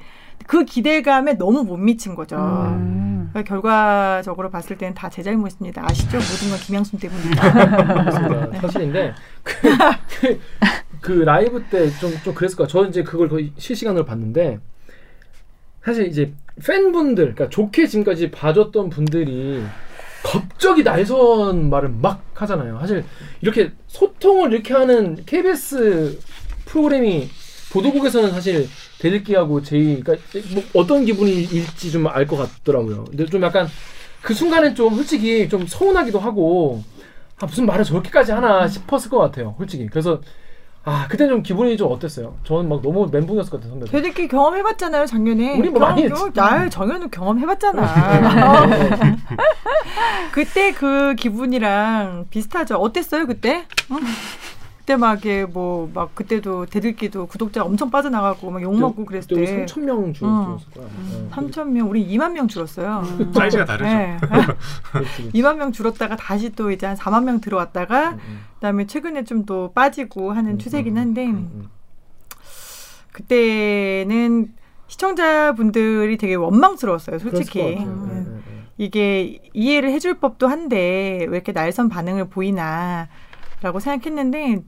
[0.47, 2.35] 그 기대감에 너무 못 미친 거죠.
[2.37, 3.29] 음.
[3.33, 5.83] 그러니까 결과적으로 봤을 때는 다 제 잘못입니다.
[5.85, 6.17] 아시죠?
[6.17, 7.53] 모든 건 김양순 때문입니다.
[8.03, 8.59] 맞습니다.
[8.61, 9.53] 사실인데 그,
[10.19, 10.39] 그,
[11.01, 12.67] 그 라이브 때 좀 좀 그랬을 거야.
[12.67, 14.59] 저 이제 그걸 거의 실시간으로 봤는데
[15.83, 16.33] 사실 이제
[16.65, 19.63] 팬분들, 그러니까 좋게 지금까지 봐줬던 분들이
[20.23, 22.79] 갑자기 날선 말을 막 하잖아요.
[22.79, 23.03] 사실
[23.41, 26.19] 이렇게 소통을 이렇게 하는 KBS
[26.65, 27.29] 프로그램이
[27.71, 33.05] 보도국에서는 사실 대들기하고 제이, 그러니까 뭐 어떤 기분일지 좀 알 것 같더라고요.
[33.05, 33.67] 근데 좀 약간
[34.21, 36.83] 그 순간엔 좀 솔직히 좀 서운하기도 하고
[37.39, 39.55] 아 무슨 말을 저렇게까지 하나 싶었을 것 같아요.
[39.57, 39.87] 솔직히.
[39.87, 40.21] 그래서
[40.87, 42.37] 아 그때 좀 기분이 좀 어땠어요?
[42.45, 44.01] 저는 막 너무 멘붕이었을 것 같아요 선배.
[44.01, 45.57] 되게 경험해봤잖아요 작년에.
[45.57, 46.23] 우리 뭐 많이 했지.
[46.33, 48.67] 날 정현은 경험해봤잖아.
[50.31, 52.75] 그때 그 기분이랑 비슷하죠.
[52.77, 53.65] 어땠어요 그때?
[53.91, 53.97] 응?
[54.85, 59.65] 그때 막 이게 뭐막 그때도 대들기도 구독자 엄청 빠져나가고 막 욕 먹고 그랬을 때.
[59.65, 60.27] 3천 명 줄.
[60.27, 60.85] 줄었을 거야.
[60.85, 63.03] 어, 3천 명, 우리 2만 명 줄었어요.
[63.33, 63.83] 사이즈가 다르죠.
[63.89, 64.17] 네.
[64.91, 65.31] 그렇지.
[65.33, 69.71] 2만 명 줄었다가 다시 또 이제 한 4만 명 들어왔다가 음, 그다음에 최근에 좀 또
[69.73, 71.69] 빠지고 하는 음, 추세긴 음, 한데 음, 음.
[73.11, 74.53] 그때는
[74.87, 77.77] 시청자분들이 되게 원망스러웠어요, 솔직히.
[77.77, 78.07] 음.
[78.07, 78.61] 네, 네, 네.
[78.77, 84.61] 이게 이해를 해줄 법도 한데 왜 이렇게 날선 반응을 보이나라고 생각했는데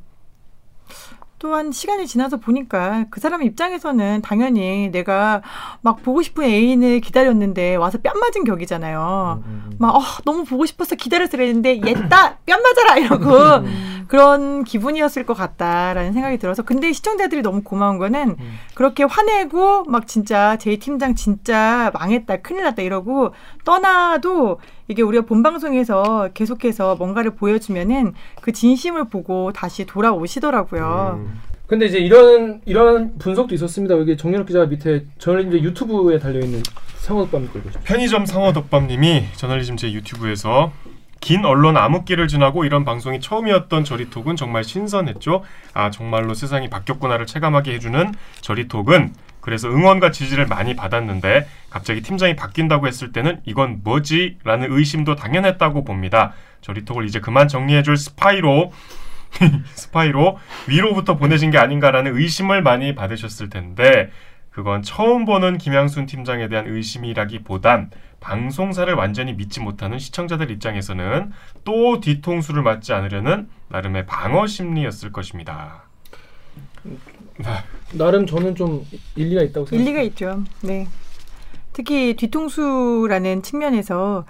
[1.39, 5.41] 또한 시간이 지나서 보니까 그 사람 입장에서는 당연히 내가
[5.82, 9.43] 막 보고 싶은 애인을 기다렸는데 와서 뺨 맞은 격이잖아요.
[9.45, 9.71] 음.
[9.78, 14.06] 막 어, 너무 보고 싶어서 기다렸어 그랬는데 얘따 뺨 맞아라 이러고 음.
[14.08, 18.60] 그런 기분이었을 것 같다라는 생각이 들어서 근데 시청자들이 너무 고마운 거는 음.
[18.73, 25.43] 그렇게 화내고 막 진짜 제 팀장 진짜 망했다 큰일 났다 이러고 떠나도 이게 우리가 본
[25.43, 31.19] 방송에서 계속해서 뭔가를 보여주면은 그 진심을 보고 다시 돌아오시더라고요.
[31.19, 31.41] 음.
[31.67, 33.97] 근데 이제 이런 이런 분석도 있었습니다.
[33.97, 36.63] 여기 정연욱 기자 밑에 저널리즘 유튜브에 달려 있는
[36.95, 37.82] 상어밤 걸 보십시오.
[37.84, 40.71] 편의점 상어덮밥님이 저널리즘 제 유튜브에서
[41.19, 45.43] 긴 언론 암흑기를 지나고 이런 방송이 처음이었던 저리톡은 정말 신선했죠.
[45.73, 49.13] 아 정말로 세상이 바뀌었구나를 체감하게 해주는 저리톡은
[49.47, 54.39] 그래서 응원과 지지를 많이 받았는데 갑자기 팀장이 바뀐다고 했을 때는 이건 뭐지?
[54.43, 56.33] 라는 의심도 당연했다고 봅니다.
[56.60, 58.73] 저리톡을 이제 그만 정리해줄 스파이로
[59.73, 64.12] 스파이로 위로부터 보내신 게 아닌가라는 의심을 많이 받으셨을 텐데
[64.51, 71.31] 그건 처음 보는 김양순 팀장에 대한 의심이라기보단 방송사를 완전히 믿지 못하는 시청자들 입장에서는
[71.63, 75.83] 또 뒤통수를 맞지 않으려는 나름의 방어 심리였을 것입니다.
[77.93, 79.76] 나름 저는 좀 일리가 있다고 생각합니다.
[79.76, 80.43] 일리가 있죠.
[80.62, 80.88] 네.
[81.73, 84.26] 특히 뒤통수라는 측면에서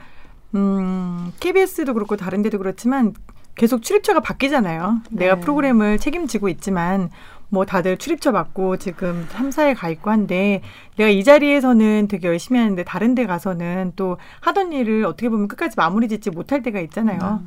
[0.55, 3.13] 음, KBS도 그렇고 다른 데도 그렇지만
[3.55, 5.01] 계속 출입처가 바뀌잖아요.
[5.09, 5.41] 내가 네.
[5.41, 7.09] 프로그램을 책임지고 있지만
[7.49, 10.61] 뭐 다들 출입처 받고 지금 3사에 가 있고 한데
[10.97, 15.75] 내가 이 자리에서는 되게 열심히 하는데 다른 데 가서는 또 하던 일을 어떻게 보면 끝까지
[15.77, 17.41] 마무리 짓지 못할 때가 있잖아요.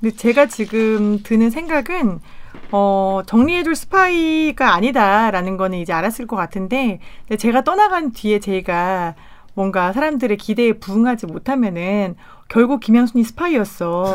[0.00, 2.20] 근데 제가 지금 드는 생각은
[2.70, 7.00] 어, 정리해줄 스파이가 아니다라는 거는 이제 알았을 것 같은데
[7.38, 9.14] 제가 떠나간 뒤에 제가
[9.54, 12.14] 뭔가 사람들의 기대에 부응하지 못하면은
[12.48, 14.14] 결국 김양순이 스파이였어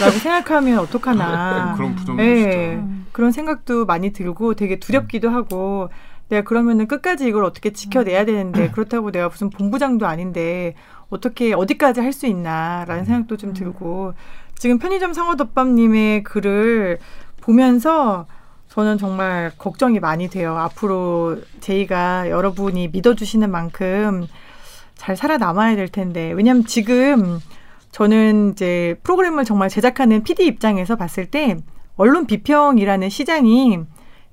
[0.00, 2.88] 라고 생각하면 어떡하나 그런 부정도 예, 있죠.
[3.12, 5.88] 그런 생각도 많이 들고 되게 두렵기도 하고
[6.28, 10.74] 내가 그러면은 끝까지 이걸 어떻게 지켜내야 되는데 그렇다고 내가 무슨 본부장도 아닌데
[11.10, 14.14] 어떻게 어디까지 할 수 있나라는 생각도 좀 들고
[14.56, 16.98] 지금 편의점 상어덮밥님의 글을
[17.44, 18.26] 보면서
[18.68, 20.56] 저는 정말 걱정이 많이 돼요.
[20.56, 24.26] 앞으로 제이가 여러분이 믿어주시는 만큼
[24.94, 27.38] 잘 살아남아야 될 텐데 왜냐면 지금
[27.92, 31.58] 저는 이제 프로그램을 정말 제작하는 PD 입장에서 봤을 때
[31.96, 33.78] 언론 비평이라는 시장이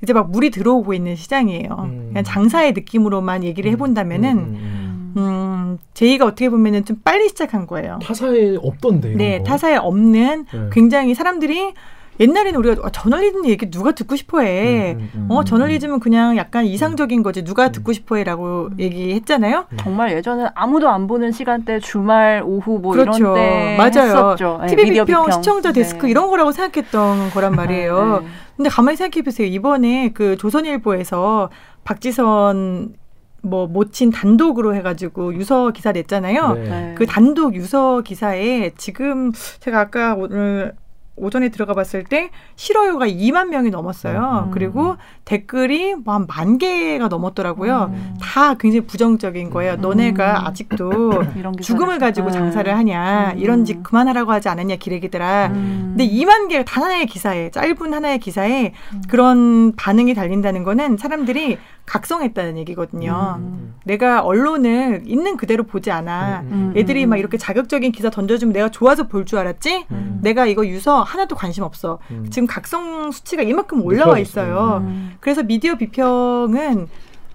[0.02, 1.70] 이제 막 물이 들어오고 있는 시장이에요.
[1.70, 2.06] 음.
[2.10, 7.96] 그냥 장사의 느낌으로만 얘기를 해본다면은 음, 음, 음, 제이가 어떻게 보면은 좀 빨리 시작한 거예요.
[7.96, 8.00] 음.
[8.00, 9.10] 타사에 없던데.
[9.10, 9.44] 이런 네, 거.
[9.44, 10.70] 타사에 없는 네.
[10.72, 11.74] 굉장히 사람들이
[12.22, 14.94] 옛날에는 우리가 아, 저널리즘 얘기 누가 듣고 싶어해.
[14.94, 17.44] 음, 음, 어, 음, 저널리즘은 그냥 약간 이상적인 거지.
[17.44, 19.66] 누가 듣고 싶어해라고 얘기했잖아요.
[19.78, 23.18] 정말 예전에 아무도 안 보는 시간대 주말 오후 뭐 그렇죠.
[23.18, 24.10] 이런 때 맞아요.
[24.10, 24.60] 했었죠.
[24.62, 26.12] 네, TV 미디어 비평, 시청자 데스크 네.
[26.12, 28.20] 이런 거라고 생각했던 거란 말이에요.
[28.22, 28.32] 네, 네.
[28.56, 29.48] 근데 가만히 생각해 보세요.
[29.48, 31.50] 이번에 그 조선일보에서
[31.84, 32.94] 박지선
[33.42, 36.54] 뭐 모친 단독으로 해가지고 유서 기사 냈잖아요.
[36.54, 36.96] 네.
[36.96, 40.76] 그 단독 유서 기사에 지금 제가 아까 오늘
[41.18, 44.46] 오전에 들어가 봤을 때 싫어요가 2만 명이 넘었어요.
[44.48, 44.52] 음.
[44.52, 44.96] 그리고
[45.26, 47.92] 댓글이 뭐 한 만 개가 넘었더라고요.
[47.94, 48.18] 음.
[48.22, 49.76] 다 굉장히 부정적인 거예요.
[49.76, 51.12] 너네가 아직도
[51.62, 52.34] 죽음을 가지고 네.
[52.34, 53.34] 장사를 하냐.
[53.34, 53.40] 음.
[53.40, 55.48] 이런 짓 그만하라고 하지 않았냐 기레기들아.
[55.48, 55.96] 음.
[55.98, 58.74] 근데 2만 개가 단 하나의 기사에 짧은 하나의 기사에
[59.08, 61.58] 그런 반응이 달린다는 거는 사람들이
[61.92, 63.36] 각성했다는 얘기거든요.
[63.40, 63.76] 음.
[63.84, 66.42] 내가 언론을 있는 그대로 보지 않아.
[66.50, 66.74] 음.
[66.78, 69.86] 애들이 막 이렇게 자극적인 기사 던져주면 내가 좋아서 볼 줄 알았지?
[69.92, 70.20] 음.
[70.24, 72.00] 내가 이거 유서 하나도 관심 없어.
[72.12, 72.26] 음.
[72.30, 74.80] 지금 각성 수치가 이만큼 올라와 있어요.
[74.82, 75.12] 음.
[75.20, 76.88] 그래서 미디어 비평은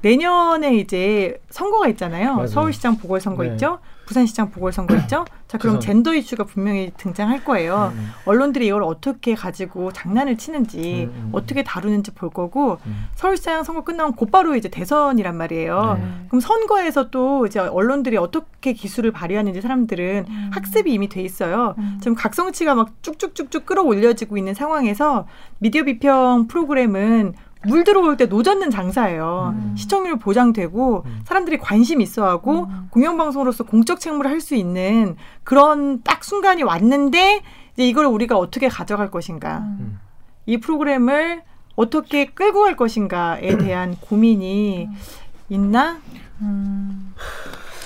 [0.02, 2.34] 내년에 이제 선거가 있잖아요.
[2.34, 2.46] 맞아요.
[2.46, 3.50] 서울시장 보궐선거 네.
[3.50, 3.78] 있죠?
[4.06, 5.24] 부산시장 보궐선거 있죠?
[5.48, 7.92] 자, 그럼 젠더 이슈가 분명히 등장할 거예요.
[7.94, 8.10] 음.
[8.24, 11.28] 언론들이 이걸 어떻게 가지고 장난을 치는지, 음, 음.
[11.32, 13.08] 어떻게 다루는지 볼 거고, 음.
[13.14, 15.98] 서울시장 선거 끝나면 곧바로 이제 대선이란 말이에요.
[16.00, 16.26] 네.
[16.28, 21.74] 그럼 선거에서 또 이제 언론들이 어떻게 기술을 발휘하는지 사람들은 학습이 이미 돼 있어요.
[21.78, 21.98] 음.
[22.00, 25.26] 지금 각성치가 막 쭉쭉쭉쭉 끌어올려지고 있는 상황에서
[25.58, 27.34] 미디어 비평 프로그램은
[27.66, 29.54] 물 들어올 때 노젓는 장사예요.
[29.54, 29.74] 음.
[29.76, 31.20] 시청률 보장되고 음.
[31.24, 32.88] 사람들이 관심 있어하고 음.
[32.90, 37.42] 공영방송으로서 공적 책무를 할 수 있는 그런 딱 순간이 왔는데
[37.74, 39.58] 이제 이걸 우리가 어떻게 가져갈 것인가.
[39.58, 39.98] 음.
[40.46, 41.42] 이 프로그램을
[41.74, 44.88] 어떻게 끌고 갈 것인가에 대한 고민이
[45.48, 45.98] 있나?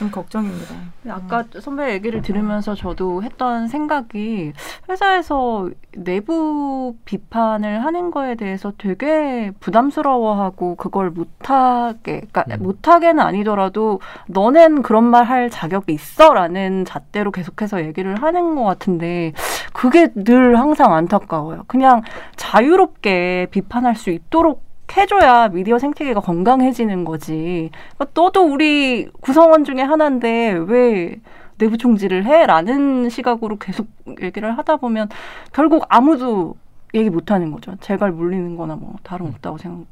[0.00, 0.06] 음.
[0.06, 0.74] 좀 걱정입니다.
[1.08, 4.52] 아까 선배 얘기를 들으면서 저도 했던 생각이
[4.88, 12.62] 회사에서 내부 비판을 하는 거에 대해서 되게 부담스러워하고 그걸 못하게, 그러니까 음.
[12.62, 19.32] 못하게는 아니더라도 너넨 그런 말 할 자격이 있어라는 잣대로 계속해서 얘기를 하는 것 같은데
[19.72, 21.64] 그게 늘 항상 안타까워요.
[21.68, 22.02] 그냥
[22.36, 27.70] 자유롭게 비판할 수 있도록 해줘야 미디어 생태계가 건강해지는 거지.
[27.96, 31.20] 그러니까 너도 우리 구성원 중에 하나인데 왜
[31.58, 32.46] 내부 총질을 해?
[32.46, 33.86] 라는 시각으로 계속
[34.22, 35.08] 얘기를 하다 보면
[35.52, 36.56] 결국 아무도
[36.94, 37.76] 얘기 못 하는 거죠.
[37.80, 39.86] 제갈 물리는 거나 뭐 다름없다고 생각이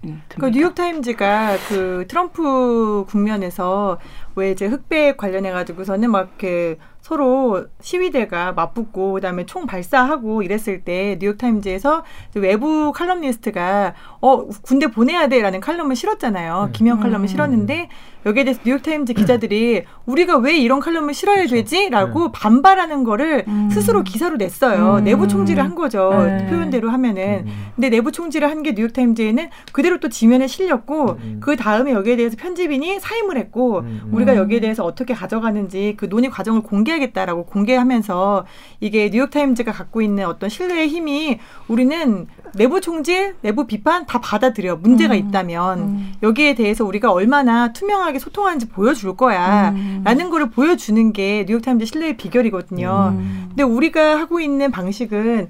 [0.00, 0.36] 듭니다.
[0.38, 3.98] 그 뉴욕타임즈가 그 트럼프 국면에서
[4.34, 11.18] 왜 이제 흑백 관련해 가지고서는 막 이렇게 서로 시위대가 맞붙고 그다음에 총 발사하고 이랬을 때
[11.20, 12.04] 뉴욕타임즈에서
[12.36, 16.70] 외부 칼럼니스트가 어 군대 보내야 돼라는 칼럼을 실었잖아요.
[16.72, 17.26] 김영 칼럼을 음.
[17.26, 17.88] 실었는데
[18.24, 22.32] 여기에 대해서 뉴욕타임즈 기자들이 우리가 왜 이런 칼럼을 실어야 되지?라고 네.
[22.32, 23.68] 반발하는 거를 음.
[23.72, 24.98] 스스로 기사로 냈어요.
[24.98, 25.04] 음.
[25.04, 26.10] 내부 총질을 한 거죠.
[26.24, 26.46] 네.
[26.46, 27.46] 표현대로 하면은.
[27.46, 27.66] 음.
[27.74, 31.38] 근데 내부 총질을 한 게 뉴욕타임즈에는 그대로 또 지면에 실렸고 음.
[31.42, 34.02] 그 다음에 여기에 대해서 편집인이 사임을 했고 음.
[34.12, 34.36] 우리가 음.
[34.36, 38.46] 여기에 대해서 어떻게 가져가는지 그 논의 과정을 공개 하겠다라고 공개하면서
[38.80, 45.14] 이게 뉴욕타임즈가 갖고 있는 어떤 신뢰의 힘이 우리는 내부 총질, 내부 비판 다 받아들여 문제가
[45.14, 45.18] 음.
[45.18, 46.14] 있다면 음.
[46.22, 50.02] 여기에 대해서 우리가 얼마나 투명하게 소통하는지 보여줄 거야 음.
[50.04, 53.14] 라는 거를 보여주는 게 뉴욕타임즈 신뢰의 비결이거든요.
[53.16, 53.44] 음.
[53.48, 55.48] 근데 우리가 하고 있는 방식은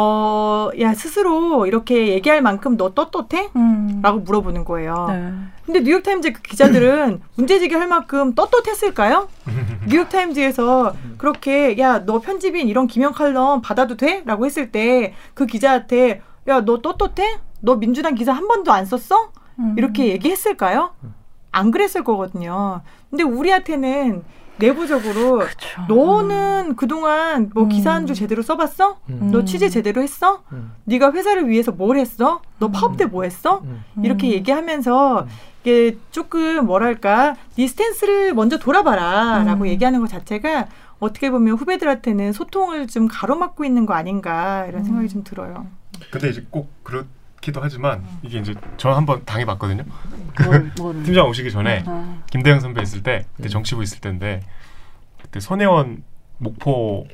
[0.00, 3.50] 어, 야, 스스로 이렇게 얘기할 만큼 너 떳떳해?
[3.56, 3.98] 음.
[4.00, 5.06] 라고 물어보는 거예요.
[5.08, 5.32] 네.
[5.66, 9.26] 근데 뉴욕타임즈 그 기자들은 문제제기 할 만큼 떳떳했을까요?
[9.88, 14.22] 뉴욕타임즈에서 그렇게 야, 너 편집인 이런 기명 칼럼 받아도 돼?
[14.24, 17.38] 라고 했을 때 그 기자한테 야, 너 떳떳해?
[17.60, 19.32] 너 민주당 기사 한 번도 안 썼어?
[19.58, 19.74] 음.
[19.76, 20.92] 이렇게 얘기했을까요?
[21.50, 22.82] 안 그랬을 거거든요.
[23.10, 24.22] 근데 우리한테는
[24.58, 25.68] 내부적으로 그쵸.
[25.88, 27.68] 너는 그동안 뭐 음.
[27.68, 28.98] 기사 한 줄 제대로 써봤어?
[29.10, 29.30] 음.
[29.32, 30.42] 너 취재 제대로 했어?
[30.52, 30.72] 음.
[30.84, 32.40] 네가 회사를 위해서 뭘 했어?
[32.58, 33.60] 너 파업 때 뭐 했어?
[33.64, 33.82] 음.
[34.02, 34.32] 이렇게 음.
[34.32, 35.26] 얘기하면서
[35.62, 39.66] 이게 조금 뭐랄까 네 스탠스를 먼저 돌아봐라라고 음.
[39.68, 40.66] 얘기하는 것 자체가
[41.00, 45.66] 어떻게 보면 후배들한테는 소통을 좀 가로막고 있는 거 아닌가 이런 생각이 좀 들어요.
[46.10, 47.04] 근데 이제 꼭 그렇
[47.40, 49.84] 기도 하지만 이게 이제 저 한번 당해봤거든요.
[50.44, 51.02] 뭘, 뭐를.
[51.02, 52.18] 팀장 오시기 전에 아.
[52.30, 53.32] 김대영 선배 있을 때 음.
[53.36, 54.42] 그때 정치부 있을 때인데
[55.22, 56.02] 그때 손혜원
[56.38, 57.06] 목포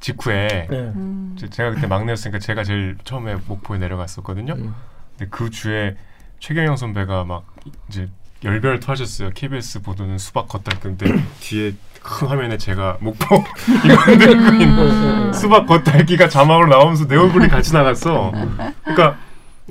[0.00, 0.76] 직후에 네.
[0.76, 1.36] 음.
[1.50, 4.54] 제가 그때 막내였으니까 제가 제일 처음에 목포에 내려갔었거든요.
[4.54, 4.74] 음.
[5.16, 5.96] 근데 그 주에
[6.38, 7.44] 최경영 선배가 막
[7.88, 8.08] 이제
[8.42, 9.30] 열별 토하셨어요.
[9.34, 11.06] KBS 보도는 수박 겉핥기 근데
[11.40, 13.44] 뒤에 큰 화면에 제가 목포
[13.84, 18.32] 이거 흔들고 있는 수박 겉핥기가 자막으로 나오면서 내 얼굴이 같이 나갔어.
[18.82, 19.18] 그러니까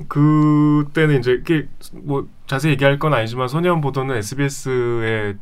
[0.08, 5.36] 그때는 이제 이게 뭐 자세히 얘기할 건 아니지만 소년 보도는 SBS의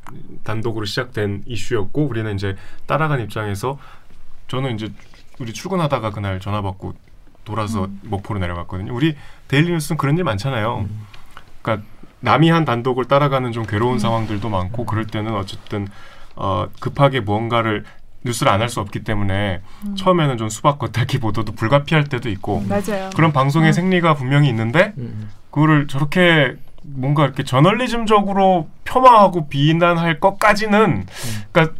[0.45, 3.79] 단독으로 시작된 이슈였고 우리는 이제 따라간 입장에서
[4.49, 4.93] 저는 이제
[5.39, 6.95] 우리 출근하다가 그날 전화 받고
[7.45, 8.95] 돌아서 목포로 내려갔거든요.
[8.95, 9.17] 우리
[9.49, 10.87] daily 뉴스는 그런 일 많잖아요.
[11.63, 11.87] 그러니까
[12.21, 15.87] 남이 한 단독을 따라가는 좀 괴로운 상황들도 많고 그럴 때는 어쨌든
[16.35, 17.85] 어, 급하게 무언가를
[18.29, 19.61] 뉴스를 안 할 수 없기 때문에
[19.97, 23.09] 처음에는 좀 수박 겉핥기 보도도 불가피할 때도 있고 맞아요.
[23.17, 23.73] 그런 방송의 음.
[23.73, 25.31] 생리가 분명히 있는데 음.
[25.51, 31.07] 그거를 저렇게 뭔가 이렇게 저널리즘적으로 폄하하고 비난할 것까지는
[31.53, 31.75] 그러니까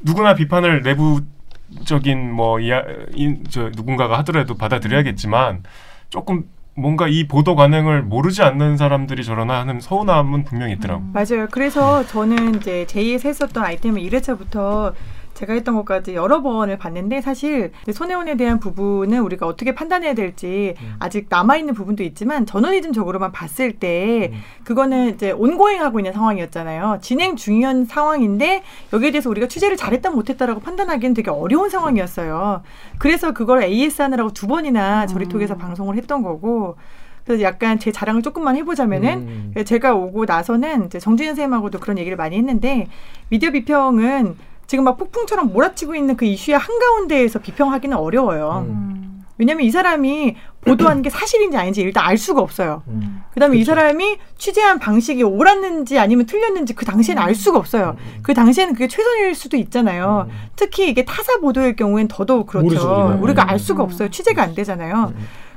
[0.00, 2.82] 누구나 비판을 내부적인 뭐 이야
[3.14, 5.62] 인, 저 누군가가 하더라도 받아들여야겠지만
[6.10, 11.02] 조금 뭔가 이 보도 관행을 모르지 않는 사람들이 저러나 하는 서운함은 분명히 있더라고.
[11.12, 11.46] 맞아요.
[11.50, 14.94] 그래서 저는 이제 제2에서 했었던 아이템을 1회차부터
[15.42, 21.26] 제가 했던 것까지 여러 번을 봤는데 사실 손해원에 대한 부분은 우리가 어떻게 판단해야 될지 아직
[21.28, 26.98] 남아있는 부분도 있지만 저널리즘적으로만 봤을 때 그거는 이제 온고잉하고 있는 상황이었잖아요.
[27.02, 32.62] 진행 중이한 상황인데 여기에 대해서 우리가 취재를 잘했다 못했다라고 판단하기는 되게 어려운 상황이었어요.
[32.98, 36.76] 그래서 그걸 AS 하느라고 두 번이나 저리톡에서 방송을 했던 거고
[37.24, 39.64] 그래서 약간 제 자랑을 조금만 해보자면은 음.
[39.64, 42.88] 제가 오고 나서는 이제 정준현 선생님하고도 그런 얘기를 많이 했는데
[43.28, 48.66] 미디어 비평은 지금 막 폭풍처럼 몰아치고 있는 그 이슈의 한가운데에서 비평하기는 어려워요.
[48.68, 49.24] 음.
[49.38, 52.82] 왜냐면 이 사람이 보도한 게 사실인지 아닌지 일단 알 수가 없어요.
[52.86, 53.22] 음.
[53.34, 53.80] 그다음에 이 그렇죠.
[53.80, 57.96] 사람이 취재한 방식이 옳았는지 아니면 틀렸는지 그 당시에는 알 수가 없어요.
[57.98, 58.20] 음.
[58.22, 60.28] 그 당시에는 그게 최선일 수도 있잖아요.
[60.54, 62.64] 특히 이게 타사 보도일 경우엔 더더욱 그렇죠.
[62.66, 63.22] 모르죠, 우리가.
[63.22, 63.48] 우리가 음.
[63.48, 64.10] 알 수가 없어요.
[64.10, 65.12] 취재가 안 되잖아요.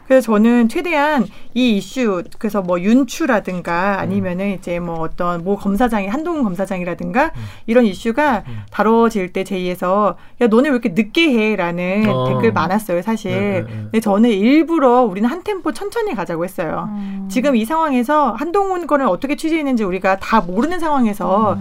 [0.07, 6.43] 그래서 저는 최대한 이 이슈 그래서 뭐 윤추라든가 아니면은 이제 뭐 어떤 모 검사장이 한동훈
[6.43, 7.31] 검사장이라든가
[7.65, 12.29] 이런 이슈가 다뤄질 때 제의에서 야 너네 왜 이렇게 늦게 해라는 어.
[12.29, 13.31] 댓글 많았어요 사실.
[13.31, 13.67] 네, 네, 네.
[13.67, 16.89] 근데 저는 일부러 우리는 한 템포 천천히 가자고 했어요.
[17.29, 21.57] 지금 이 상황에서 한동훈 거를 어떻게 취재했는지 우리가 다 모르는 상황에서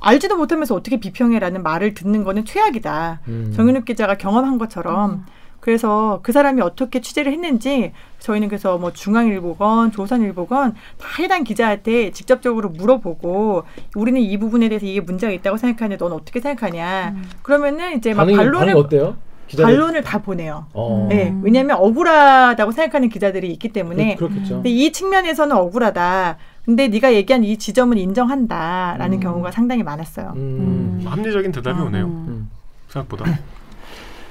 [0.00, 3.20] 알지도 못하면서 어떻게 비평해라는 말을 듣는 거는 최악이다.
[3.28, 3.52] 음.
[3.56, 5.24] 정윤욱 기자가 경험한 것처럼
[5.64, 12.68] 그래서 그 사람이 어떻게 취재를 했는지 저희는 그래서 뭐 중앙일보건 조선일보건 다 해당 기자한테 직접적으로
[12.68, 13.62] 물어보고
[13.96, 18.36] 우리는 이 부분에 대해서 이게 문제가 있다고 생각하는데 넌 어떻게 생각하냐 그러면은 이제 막 반응이,
[18.36, 19.16] 반론을 어때요?
[19.46, 19.64] 기자들?
[19.64, 20.66] 반론을 다 보내요.
[20.74, 21.06] 어.
[21.08, 24.56] 네, 왜냐하면 억울하다고 생각하는 기자들이 있기 때문에 그, 그렇겠죠.
[24.56, 26.36] 근데 이 측면에서는 억울하다.
[26.66, 29.20] 근데 네가 얘기한 이 지점은 인정한다라는 음.
[29.20, 30.34] 경우가 상당히 많았어요.
[30.36, 31.04] 음.
[31.06, 32.04] 합리적인 대답이 오네요.
[32.04, 32.50] 음.
[32.88, 33.24] 생각보다.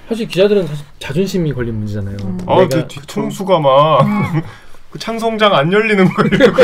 [0.07, 2.17] 사실 기자들은 사실 자존심이 걸린 문제잖아요.
[2.47, 4.05] 아, 내가 그 뒤통수가 막.
[4.93, 6.55] 그 창성장 안 열리는 걸 이러고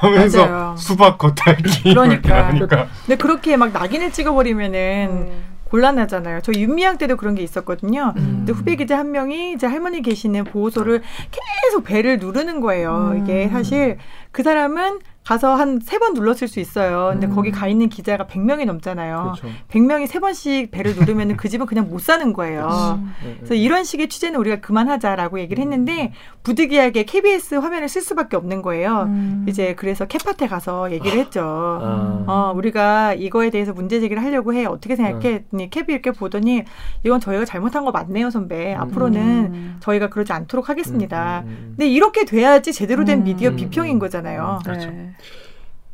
[0.00, 0.74] 하면서 맞아요.
[0.76, 2.48] 수박 겉핥기 그러니까.
[2.50, 5.30] 그러니까 근데 그렇게 막 낙인을 찍어버리면은
[5.66, 6.40] 곤란하잖아요.
[6.42, 8.12] 저 윤미향 때도 그런 게 있었거든요.
[8.14, 13.14] 근데 후배 기자 한 명이 이제 할머니 계시는 보호소를 계속 배를 누르는 거예요.
[13.22, 13.98] 이게 사실
[14.32, 17.08] 그 사람은 가서 한 세 번 눌렀을 수 있어요.
[17.12, 19.34] 근데 거기 가 있는 기자가 100명이 넘잖아요.
[19.40, 19.48] 그렇죠.
[19.70, 23.00] 100명이 세 번씩 배를 누르면 그 집은 그냥 못 사는 거예요.
[23.24, 26.12] 네, 그래서 이런 식의 취재는 우리가 그만하자라고 얘기를 했는데
[26.44, 29.10] 부득이하게 KBS 화면을 쓸 수밖에 없는 거예요.
[29.48, 31.40] 이제 그래서 캐팟에 가서 얘기를 했죠.
[31.42, 32.24] 아.
[32.26, 34.64] 어, 우리가 이거에 대해서 문제 제기를 하려고 해.
[34.64, 35.28] 어떻게 생각해?
[35.34, 36.62] 했더니 캡이 이렇게 보더니
[37.04, 38.74] 이건 저희가 잘못한 거 맞네요, 선배.
[38.74, 41.42] 앞으로는 저희가 그러지 않도록 하겠습니다.
[41.44, 44.60] 근데 이렇게 돼야지 제대로 된 미디어 비평인 거잖아요.
[44.64, 44.90] 그렇죠.
[44.90, 45.12] 네.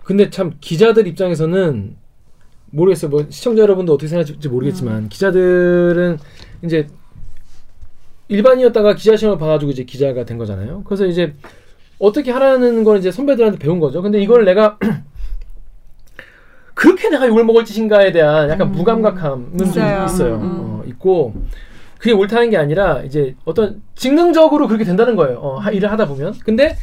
[0.05, 1.97] 근데 참 기자들 입장에서는
[2.71, 3.11] 모르겠어요.
[3.11, 6.19] 뭐 시청자 여러분도 어떻게 생각할지 모르겠지만 기자들은
[6.65, 6.87] 이제
[8.29, 10.83] 일반이었다가 기자 시험을 봐가지고 이제 기자가 된 거잖아요.
[10.85, 11.35] 그래서 이제
[11.99, 14.01] 어떻게 하라는 건 이제 선배들한테 배운 거죠.
[14.03, 14.79] 근데 이걸 내가
[16.75, 20.05] 그렇게 내가 욕을 먹을 짓인가에 대한 약간 무감각함은 좀 있어요.
[20.07, 20.35] 있어요.
[20.37, 20.41] 음.
[20.43, 21.35] 어, 있고
[21.99, 25.39] 그게 옳다는 게 아니라 이제 어떤 직능적으로 그렇게 된다는 거예요.
[25.39, 26.35] 어, 하- 일을 하다 보면.
[26.45, 26.77] 근데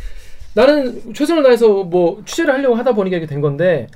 [0.56, 3.88] 나는 최선을 다해서 뭐 취재를 하려고 하다 보니까 이렇게 된 건데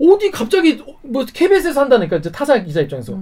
[0.00, 3.18] 어디 갑자기 뭐 KBS에서 한다니까 이제 타사 기자 입장에서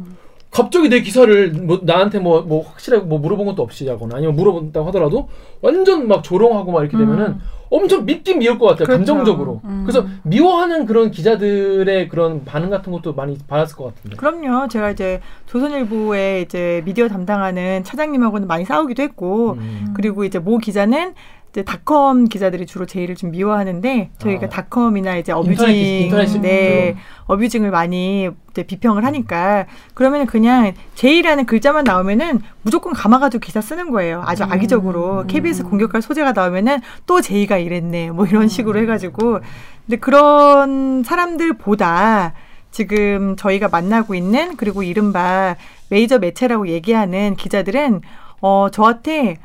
[0.51, 4.87] 갑자기 내 기사를 뭐 나한테 뭐 뭐 확실하게 뭐 물어본 것도 없이 하거나 아니면 물어본다고
[4.89, 5.29] 하더라도
[5.63, 7.39] 완전 막 조롱하고 막 이렇게 되면은
[7.71, 8.99] 엄청 밉긴 미울 것 같아요 그렇죠.
[8.99, 14.69] 감정적으로 그래서 미워하는 그런 기자들의 그런 반응 같은 것도 많이 받았을 것 같은데 그럼요.
[14.69, 19.95] 제가 이제 조선일보에 이제 미디어 담당하는 차장님하고는 많이 싸우기도 했고, 음.
[19.95, 21.15] 그리고 이제 모 기자는
[21.53, 24.49] 이제 닷컴 기자들이 주로 제의를 좀 미워하는데 저희가 아.
[24.49, 31.85] 닷컴이나 이제 어뷰징, 기- 인터넷 네, 어뷰징을 많이 이제 비평을 하니까 그러면 그냥 제의라는 글자만
[31.85, 34.23] 나오면은 무조건 감아가지고 기사 쓰는 거예요.
[34.25, 35.25] 아주 악의적으로.
[35.27, 39.41] KBS 공격할 소재가 나오면은 또 제의가 이랬네, 뭐 이런 식으로 해가지고.
[39.87, 42.33] 근데 그런 사람들보다
[42.71, 45.57] 지금 저희가 만나고 있는 그리고 이른바
[45.91, 48.01] 메이저 매체라고 얘기하는 기자들은
[48.41, 49.37] 어 저한테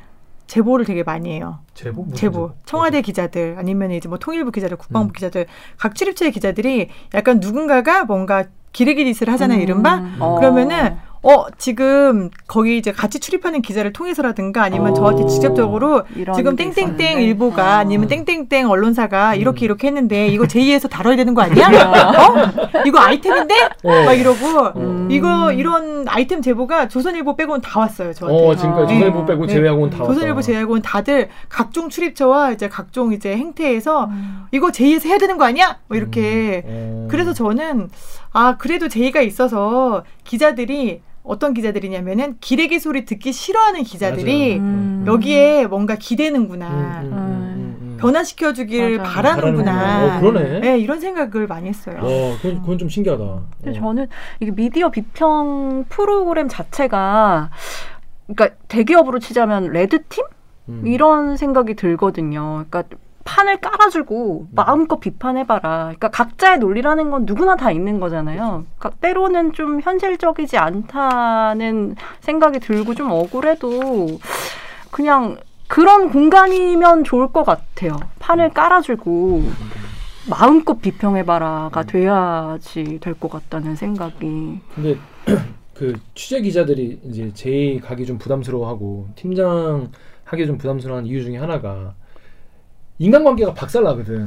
[0.48, 1.60] 제보를 되게 많이 해요.
[1.74, 2.52] 제보 무슨 제보.
[2.66, 5.46] 청와대 기자들 아니면 이제 뭐 통일부 기자들, 국방부 기자들,
[5.78, 10.04] 각 출입처의 기자들이 약간 누군가가 뭔가 기레기짓을 하잖아요, 이른바.
[10.20, 10.36] 어.
[10.40, 14.94] 그러면은 어 지금 거기 이제 같이 출입하는 기자를 통해서라든가 아니면 어.
[14.94, 16.04] 저한테 직접적으로
[16.36, 17.22] 지금 게 땡땡땡.
[17.22, 17.80] 일보가 어.
[17.80, 19.40] 아니면 땡땡땡 언론사가 음.
[19.40, 21.68] 이렇게 이렇게 했는데 이거 제2에서 다뤄야 되는 거 아니야?
[21.68, 22.82] 어?
[22.86, 23.56] 이거 아이템인데?
[23.84, 23.90] 어.
[24.06, 25.08] 막 이러고 음.
[25.12, 28.46] 이거 이런 아이템 제보가 조선일보 빼고는 다 왔어요 저한테.
[28.48, 29.00] 어 지금까지 네.
[29.00, 29.54] 조선일보 빼고 네.
[29.54, 30.42] 제외하고는 다 조선일보.
[30.42, 34.10] 제외하고는 다들 각종 출입처와 이제 각종 이제 행태에서
[34.52, 35.78] 이거 제2에서 해야 되는 거 아니야?
[35.88, 37.08] 뭐 이렇게 어.
[37.10, 37.90] 그래서 저는
[38.32, 45.04] 아 그래도 제의가 있어서 기자들이 어떤 기자들이냐면은 기레기 소리 듣기 싫어하는 기자들이 음.
[45.06, 47.98] 여기에 뭔가 기대는구나 음, 음, 음, 음.
[48.00, 49.12] 변화시켜 주길 맞아.
[49.12, 50.17] 바라는구나.
[50.17, 50.60] 어, 그러네.
[50.62, 51.98] 네, 이런 생각을 많이 했어요.
[52.00, 53.23] 어, 그건, 그건 좀 신기하다.
[53.62, 53.82] 근데 어.
[53.82, 54.08] 저는
[54.40, 57.50] 이게 미디어 비평 프로그램 자체가
[58.28, 60.23] 그러니까 대기업으로 치자면 레드팀
[60.69, 60.84] 음.
[60.86, 62.65] 이런 생각이 들거든요.
[62.69, 62.84] 그러니까
[63.28, 65.60] 판을 깔아주고 마음껏 비판해봐라.
[65.84, 68.63] 그러니까 각자의 논리라는 건 누구나 다 있는 거잖아요.
[68.80, 74.19] 그러니까 때로는 좀 현실적이지 않다는 생각이 들고 좀 억울해도
[74.92, 75.36] 그냥
[75.67, 77.98] 그런 공간이면 좋을 것 같아요.
[78.19, 79.44] 판을 깔아주고
[80.30, 84.62] 마음껏 비평해봐라가 돼야지 될 것 같다는 생각이.
[84.73, 84.98] 근데
[85.75, 89.92] 그 취재 기자들이 이제 제의 가기 좀 부담스러워하고 팀장
[90.23, 91.94] 하기 좀 부담스러워하는 이유 중에 하나가
[93.00, 94.25] 인간관계가 박살나거든.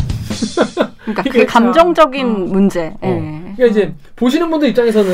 [1.04, 1.46] 그러니까 그.
[1.46, 2.30] 감정적인 어.
[2.30, 2.86] 문제.
[3.00, 3.06] 어.
[3.08, 3.52] 예.
[3.56, 5.10] 그러니까 이제 보시는 분들 입장에서는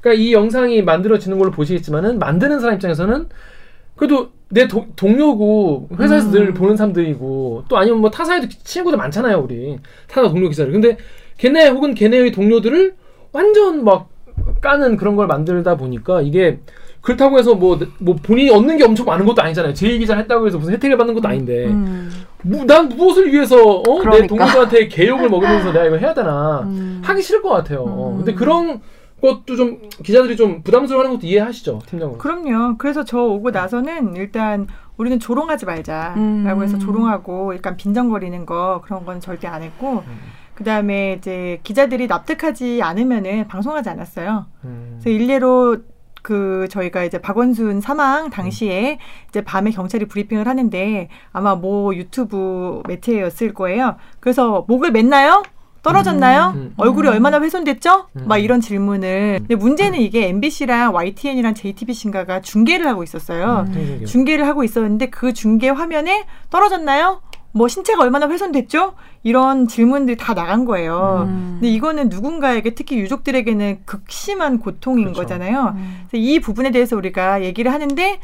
[0.00, 3.28] 그러니까 이 영상이 만들어지는 걸로 보시겠지만은 만드는 사람 입장에서는
[3.96, 6.32] 그래도 내 도- 동료고 회사에서 음.
[6.32, 9.78] 늘 보는 사람들이고 또 아니면 뭐 타사에도 친구들 많잖아요 우리
[10.08, 10.96] 타사 동료 기자들 근데
[11.36, 12.94] 걔네 혹은 걔네의 동료들을
[13.32, 14.08] 완전 막
[14.62, 16.58] 까는 그런 걸 만들다 보니까 이게
[17.00, 20.58] 그렇다고 해서 뭐, 뭐 본인이 얻는 게 엄청 많은 것도 아니잖아요 제이 기자 했다고 해서
[20.58, 22.10] 무슨 혜택을 받는 것도 아닌데 음.
[22.42, 23.82] 무, 난 무엇을 위해서 어?
[23.82, 24.26] 내 그러니까.
[24.26, 27.00] 동료들한테 개욕을 먹으면서 내가 이거 해야 되나 음.
[27.04, 27.80] 하기 싫을 것 같아요.
[27.80, 28.16] 어, 음.
[28.18, 28.80] 근데 그런
[29.20, 32.18] 것도 좀 기자들이 좀 부담스러워하는 것도 이해하시죠, 팀장으로.
[32.18, 32.78] 그럼요.
[32.78, 36.62] 그래서 저 오고 나서는 일단 우리는 조롱하지 말자라고 음.
[36.62, 40.02] 해서 조롱하고 약간 빈정거리는 거 그런 건 절대 안 했고
[40.54, 44.46] 그 다음에 이제 기자들이 납득하지 않으면은 방송하지 않았어요.
[44.64, 44.98] 음.
[45.02, 45.78] 그래서 일례로
[46.22, 48.98] 그 저희가 이제 박원순 사망 당시에
[49.28, 53.96] 이제 밤에 경찰이 브리핑을 하는데 아마 뭐 유튜브 매체였을 거예요.
[54.20, 55.42] 그래서 목을 맸나요?
[55.82, 56.52] 떨어졌나요?
[56.56, 56.74] 음.
[56.76, 58.08] 얼굴이 얼마나 훼손됐죠?
[58.16, 58.24] 음.
[58.26, 59.38] 막 이런 질문을.
[59.38, 63.64] 근데 문제는 이게 MBC랑 YTN이랑 JTBC인가가 중계를 하고 있었어요.
[63.68, 64.04] 음.
[64.06, 67.22] 중계를 하고 있었는데 그 중계 화면에 떨어졌나요?
[67.52, 68.94] 뭐 신체가 얼마나 훼손됐죠?
[69.22, 71.26] 이런 질문들이 다 나간 거예요.
[71.28, 71.58] 음.
[71.60, 75.22] 근데 이거는 누군가에게 특히 유족들에게는 극심한 고통인 그렇죠.
[75.22, 75.74] 거잖아요.
[75.76, 76.04] 음.
[76.08, 78.20] 그래서 이 부분에 대해서 우리가 얘기를 하는데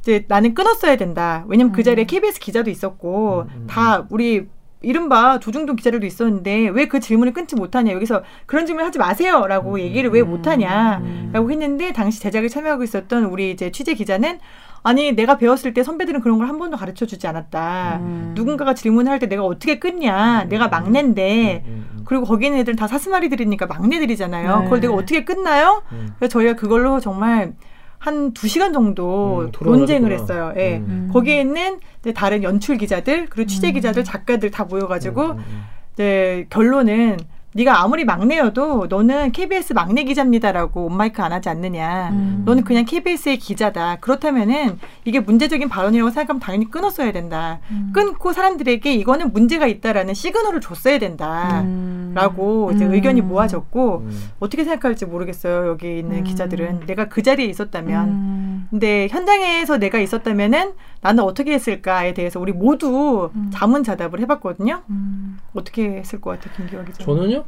[0.00, 1.44] 이제 나는 끊었어야 된다.
[1.48, 4.46] 왜냐면 그 자리에 KBS 기자도 있었고 음, 음, 다 우리
[4.82, 9.78] 이른바 조중동 기자들도 있었는데 왜 그 질문을 끊지 못하냐 여기서 그런 질문 하지 마세요라고 음,
[9.80, 11.50] 얘기를 왜 못하냐라고 음.
[11.50, 14.38] 했는데 당시 제작에 참여하고 있었던 우리 이제 취재 기자는
[14.82, 18.32] 아니 내가 배웠을 때 선배들은 그런 걸 한 번도 가르쳐 주지 않았다 음.
[18.34, 22.86] 누군가가 질문을 할때 내가 어떻게 끊냐 내가 막내인데 음, 음, 그리고 거기 있는 애들은 다
[22.88, 24.64] 사스마리들이니까 막내들이잖아요 네.
[24.64, 26.08] 그걸 내가 어떻게 끝나요 음.
[26.18, 27.52] 그래서 저희가 그걸로 정말
[27.98, 30.10] 한 두 시간 정도 음, 논쟁을.
[30.12, 30.54] 했어요.
[30.56, 30.78] 예.
[30.78, 31.10] 음.
[31.12, 33.72] 거기에 있는 이제 다른 연출 기자들 그리고 취재 음.
[33.74, 35.62] 기자들 작가들 다 모여가지고 음, 음,
[35.92, 37.18] 이제 결론은
[37.52, 42.10] 네가 아무리 막내여도 너는 KBS 막내 기자입니다라고 온마이크 안 하지 않느냐.
[42.10, 42.42] 음.
[42.44, 43.96] 너는 그냥 KBS의 기자다.
[43.96, 47.58] 그렇다면은 이게 문제적인 발언이라고 생각하면 당연히 끊었어야 된다.
[47.70, 47.90] 음.
[47.92, 51.62] 끊고 사람들에게 이거는 문제가 있다라는 시그널을 줬어야 된다.
[51.62, 52.12] 음.
[52.14, 52.94] 라고 이제 음.
[52.94, 54.30] 의견이 모아졌고 음.
[54.38, 55.68] 어떻게 생각할지 모르겠어요.
[55.68, 56.24] 여기 있는 음.
[56.24, 58.66] 기자들은 내가 그 자리에 있었다면 음.
[58.70, 63.50] 근데 현장에서 내가 있었다면은 나는 어떻게 했을까에 대해서 우리 모두 음.
[63.52, 64.82] 자문자답을 해봤거든요.
[64.90, 65.38] 음.
[65.54, 67.04] 어떻게 했을 것 같아, 김기화 기자?
[67.04, 67.39] 저는요?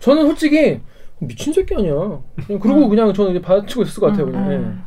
[0.00, 0.80] 저는 솔직히
[1.18, 1.92] 미친 새끼 아니야.
[2.46, 4.26] 그냥 그러고 그냥 저는 이제 받아치고 있을 것 같아요.
[4.26, 4.52] 음, 그냥.
[4.52, 4.56] 예.
[4.56, 4.82] 음.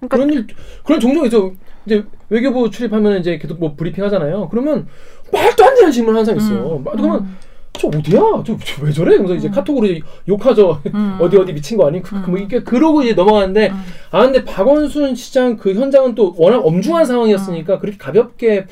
[0.00, 0.46] 그러니까 그런 일,
[0.84, 1.50] 그런 종종 있어.
[1.86, 4.48] 이제 외교부 출입하면 이제 계속 뭐 브리핑 하잖아요.
[4.50, 4.86] 그러면
[5.32, 6.76] 말도 안 되는 질문 항상 있어.
[6.76, 6.84] 음.
[6.84, 7.36] 말- 그러면
[7.74, 8.20] 저 어디야?
[8.46, 9.16] 저 왜 저래?
[9.16, 10.80] 그래서 이제 카톡으로 이제 욕하죠.
[10.94, 11.16] 음.
[11.20, 12.00] 어디 어디 미친 거 아니?
[12.00, 12.44] 그, 그, 뭐 음.
[12.44, 13.76] 이게 그러고 이제 넘어가는데 음.
[14.12, 18.66] 아 근데 박원순 시장 그 현장은 또 워낙 엄중한 상황이었으니까 그렇게 가볍게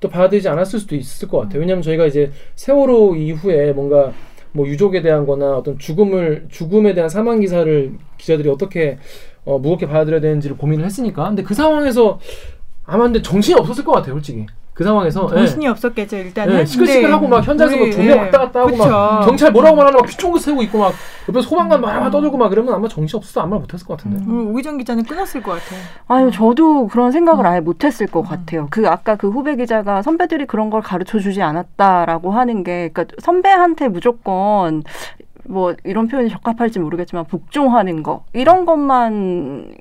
[0.00, 1.60] 또 받아들이지 않았을 수도 있을 것 같아요.
[1.60, 4.12] 왜냐하면 저희가 이제 세월호 이후에 뭔가
[4.56, 8.98] 뭐 유족에 대한거나 어떤 죽음을 죽음에 대한 사망 기사를 기자들이 어떻게
[9.44, 11.28] 어, 무겁게 받아들여야 되는지를 고민을 했으니까.
[11.28, 12.18] 근데 그 상황에서
[12.84, 14.46] 아마 근데 정신이 없었을 것 같아요, 솔직히.
[14.76, 15.36] 그 상황에서 예.
[15.36, 16.58] 정신이 없었겠죠 일단은.
[16.58, 18.20] 예, 시끌시끌하고 막 현장에서 막 우리, 조명 예.
[18.20, 19.30] 왔다 갔다 하고 막 그쵸.
[19.30, 20.92] 경찰 뭐라고 말하나 막 피쫑긋 세우고 있고 막
[21.30, 24.22] 옆에서 소방관 막 떠들고 막 그러면 아마 정신 없어서 아무 말 못했을 것 같은데.
[24.26, 25.76] 음, 오기정 기자는 끊었을 것 같아.
[26.08, 28.68] 아유, 저도 그런 생각을 아예 못했을 것 같아요.
[28.70, 33.88] 그 아까 그 후배 기자가 선배들이 그런 걸 가르쳐 주지 않았다라고 하는 게, 그러니까 선배한테
[33.88, 34.82] 무조건
[35.44, 39.72] 뭐 이런 표현이 적합할지 모르겠지만 복종하는 거 이런 것만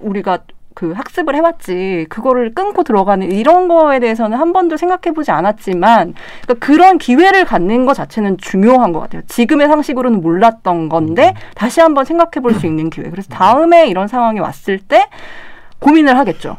[0.00, 0.40] 우리가
[0.78, 6.98] 그 학습을 해왔지 그거를 끊고 들어가는 이런 거에 대해서는 한 번도 생각해보지 않았지만 그러니까 그런
[6.98, 9.22] 기회를 갖는 것 자체는 중요한 것 같아요.
[9.26, 13.10] 지금의 상식으로는 몰랐던 건데 다시 한번 생각해볼 수 있는 기회.
[13.10, 15.08] 그래서 다음에 이런 상황이 왔을 때
[15.80, 16.58] 고민을 하겠죠.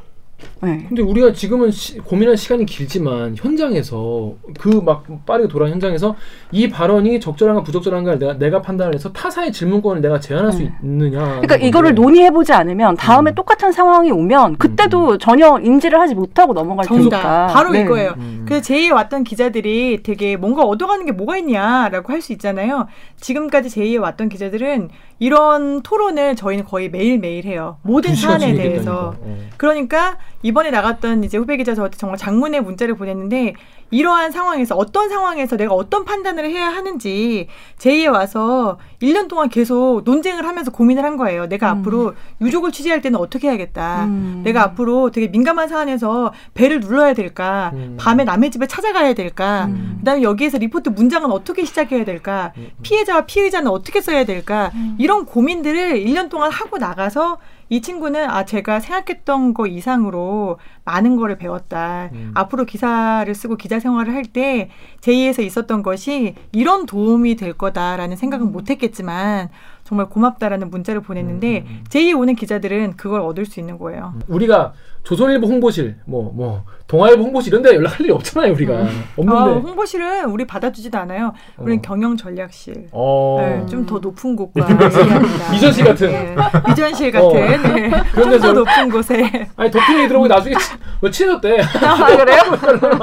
[0.62, 0.86] 네.
[0.90, 6.16] 근데 우리가 지금은 시, 고민할 시간이 길지만 현장에서 그 막 빠르게 돌아가는 현장에서
[6.52, 10.72] 이 발언이 적절한가 부적절한가를 내가 내가 판단을 해서 타사의 질문권을 내가 제한할 수 네.
[10.84, 11.20] 있느냐.
[11.42, 13.36] 그러니까 이거를 논의해 보지 않으면 다음에 음.
[13.36, 17.10] 똑같은 상황이 오면 그때도 전혀 인지를 하지 못하고 넘어갈 정답.
[17.22, 17.48] 테니까.
[17.48, 17.82] 바로 네.
[17.82, 18.14] 이거예요.
[18.18, 18.46] 음.
[18.48, 22.88] 그 제2에 왔던 기자들이 되게 뭔가 얻어가는 게 뭐가 있냐라고 할 수 있잖아요.
[23.18, 24.90] 지금까지 제2에 왔던 기자들은
[25.20, 27.78] 이런 토론을 저희는 거의 매일 매일 해요.
[27.84, 28.54] 모든 사안에.
[28.56, 29.16] 대해서.
[29.20, 29.38] 어.
[29.58, 33.56] 그러니까 이번에 나갔던 이제 후배 기자 저한테 정말 장문의 문자를 보냈는데
[33.92, 37.48] 이러한 상황에서 어떤 상황에서 내가 어떤 판단을 해야 하는지
[37.80, 41.48] 제2에 와서 1년 동안 계속 논쟁을 하면서 고민을 한 거예요.
[41.48, 44.06] 내가 앞으로 유족을 취재할 때는 어떻게 해야겠다.
[44.06, 44.42] 음.
[44.44, 47.72] 내가 앞으로 되게 민감한 사안에서 배를 눌러야 될까?
[47.74, 47.98] 음.
[48.00, 49.66] 밤에 남의 집에 찾아가야 될까?
[49.66, 49.96] 음.
[50.00, 52.54] 그다음에 여기에서 리포트 문장은 어떻게 시작해야 될까?
[52.58, 52.70] 음.
[52.84, 54.72] 피해자와 피의자는 어떻게 써야 될까?
[54.98, 61.38] 이런 고민들을 1년 동안 하고 나가서 이 친구는 아 제가 생각했던 거 이상으로 많은 거를
[61.38, 62.10] 배웠다.
[62.14, 62.32] 음.
[62.34, 64.70] 앞으로 기사를 쓰고 기자 생활을 할 때
[65.02, 69.50] 제2에서 있었던 것이 이런 도움이 될 거다라는 생각은 못 했겠지만
[69.84, 71.84] 정말 고맙다라는 문자를 보냈는데 음, 음, 음.
[71.90, 74.14] 제2에 오는 기자들은 그걸 얻을 수 있는 거예요.
[74.28, 78.74] 우리가 조선일보 홍보실, 뭐뭐 동아일보 홍보실 이런 데 연락할 일이 없잖아요, 우리가.
[78.74, 79.60] 아, 없는데.
[79.62, 81.34] 홍보실은 우리 받아주지도 않아요.
[81.58, 81.82] 우리는 어.
[81.84, 82.88] 경영 전략실.
[82.92, 83.38] 어.
[83.40, 85.20] 네, 좀더 높은 곳과 얘기합니다.
[85.54, 86.08] 미전실 같은.
[86.12, 86.36] 네,
[86.68, 87.28] 미전실 같은.
[87.30, 87.32] 어.
[87.34, 89.50] 네, 그런 좀 데서- 더 높은 곳에.
[89.56, 91.62] 아니 덕분에 들어오고 나중에 치, 뭐 친해졌대.
[91.62, 92.42] 아, 그래요?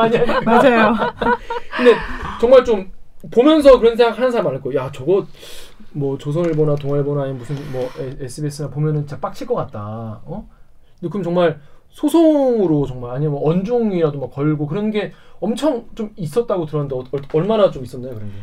[0.45, 0.95] 맞아요.
[1.77, 1.95] 근데
[2.41, 2.91] 정말 좀
[3.31, 4.87] 보면서 그런 생각 하는 사람 많을 거야.
[4.87, 5.25] 야 저거
[5.93, 10.23] 뭐 조선일보나 동아일보나 아니면 무슨 뭐 에- SBS나 보면은 진짜 빡칠 것 같다.
[10.25, 10.49] 어?
[10.99, 11.61] 근데 그럼 정말
[11.97, 17.23] 소송으로 정말 아니면 뭐 언중이라도 막 걸고 그런 게 엄청 좀 있었다고 들었는데 어, 얼-
[17.33, 18.35] 얼마나 좀 있었나요 그런 게?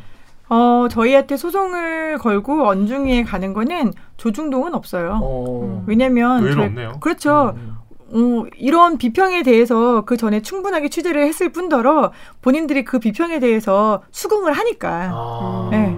[0.49, 5.20] 어, 저희한테 소송을 걸고 언중위에 가는 거는 조중동은 없어요.
[5.22, 5.84] 어.
[5.86, 6.93] 왜냐면 저희- 없네요.
[6.99, 7.54] 그렇죠.
[7.56, 7.76] 음,
[8.12, 14.54] 어, 이런 비평에 대해서 그 전에 충분하게 취재를 했을 뿐더러 본인들이 그 비평에 대해서 수긍을
[14.54, 15.68] 하니까 아.
[15.72, 15.95] 네.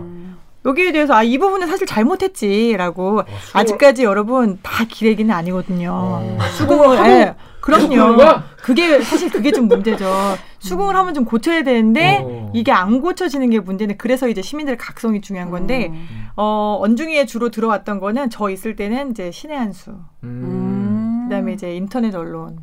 [0.66, 5.92] 여기에 대해서 아 이 부분은 사실 잘못했지라고 어, 수긍을- 아직까지 여러분 다 기레기는 아니거든요.
[5.94, 6.38] 어.
[6.58, 8.16] 수긍을 하고 예, 그럼요.
[8.16, 8.44] 거야?
[8.62, 10.06] 그게 사실 그게 좀 문제죠.
[10.60, 12.52] 수긍을 하면 좀 고쳐야 되는데 어.
[12.54, 15.92] 이게 안 고쳐지는 게 문제는 그래서 이제 시민들의 각성이 중요한 건데
[16.36, 21.26] 어, 언중위에 주로 들어왔던 거는 저 있을 때는 이제 신의 한수, 음.
[21.30, 22.58] 그다음에 이제 인터넷 언론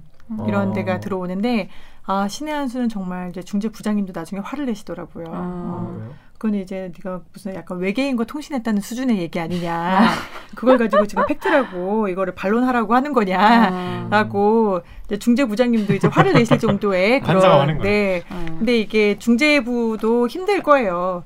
[0.48, 0.72] 이런 어.
[0.72, 1.68] 데가 들어오는데
[2.04, 5.26] 아 신의 한수는 정말 이제 중재 부장님도 나중에 화를 내시더라고요.
[5.28, 5.32] 아.
[5.34, 6.10] 어.
[6.42, 10.08] 그건 이제 네가 무슨 약간 외계인과 통신했다는 수준의 얘기 아니냐.
[10.56, 17.20] 그걸 가지고 지금 팩트라고 이거를 반론하라고 하는 거냐라고 이제 중재 부장님도 이제 화를 내실 정도의
[17.22, 18.24] 그런 네.
[18.32, 18.56] 음.
[18.58, 21.22] 근데 이게 중재부도 힘들 거예요.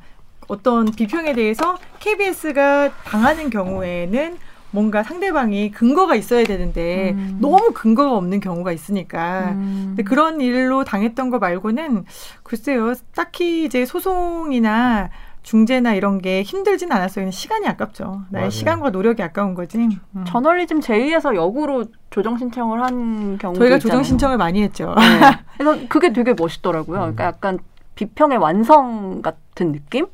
[0.49, 4.37] 어떤 비평에 대해서 KBS가 당하는 경우에는
[4.77, 7.39] 뭔가 상대방이 근거가 있어야 되는데 음.
[7.41, 9.85] 너무 근거가 없는 경우가 있으니까 음.
[9.97, 12.05] 근데 그런 일로 당했던 거 말고는
[12.43, 15.09] 글쎄요 딱히 이제 소송이나
[15.43, 17.22] 중재나 이런 게 힘들진 않았어요.
[17.22, 18.24] 그냥 시간이 아깝죠.
[18.31, 18.51] 나의 맞아요.
[18.51, 19.79] 시간과 노력이 아까운 거지.
[19.79, 20.24] 음.
[20.27, 23.79] 저널리즘 제2에서 역으로 조정 신청을 한 경우도 저희가 있잖아요.
[23.79, 24.95] 조정 신청을 많이 했죠.
[24.99, 25.39] 네.
[25.57, 26.99] 그래서 그게 되게 멋있더라고요.
[26.99, 27.61] 그러니까 약간
[27.95, 30.09] 비평의 완성 같은 느낌?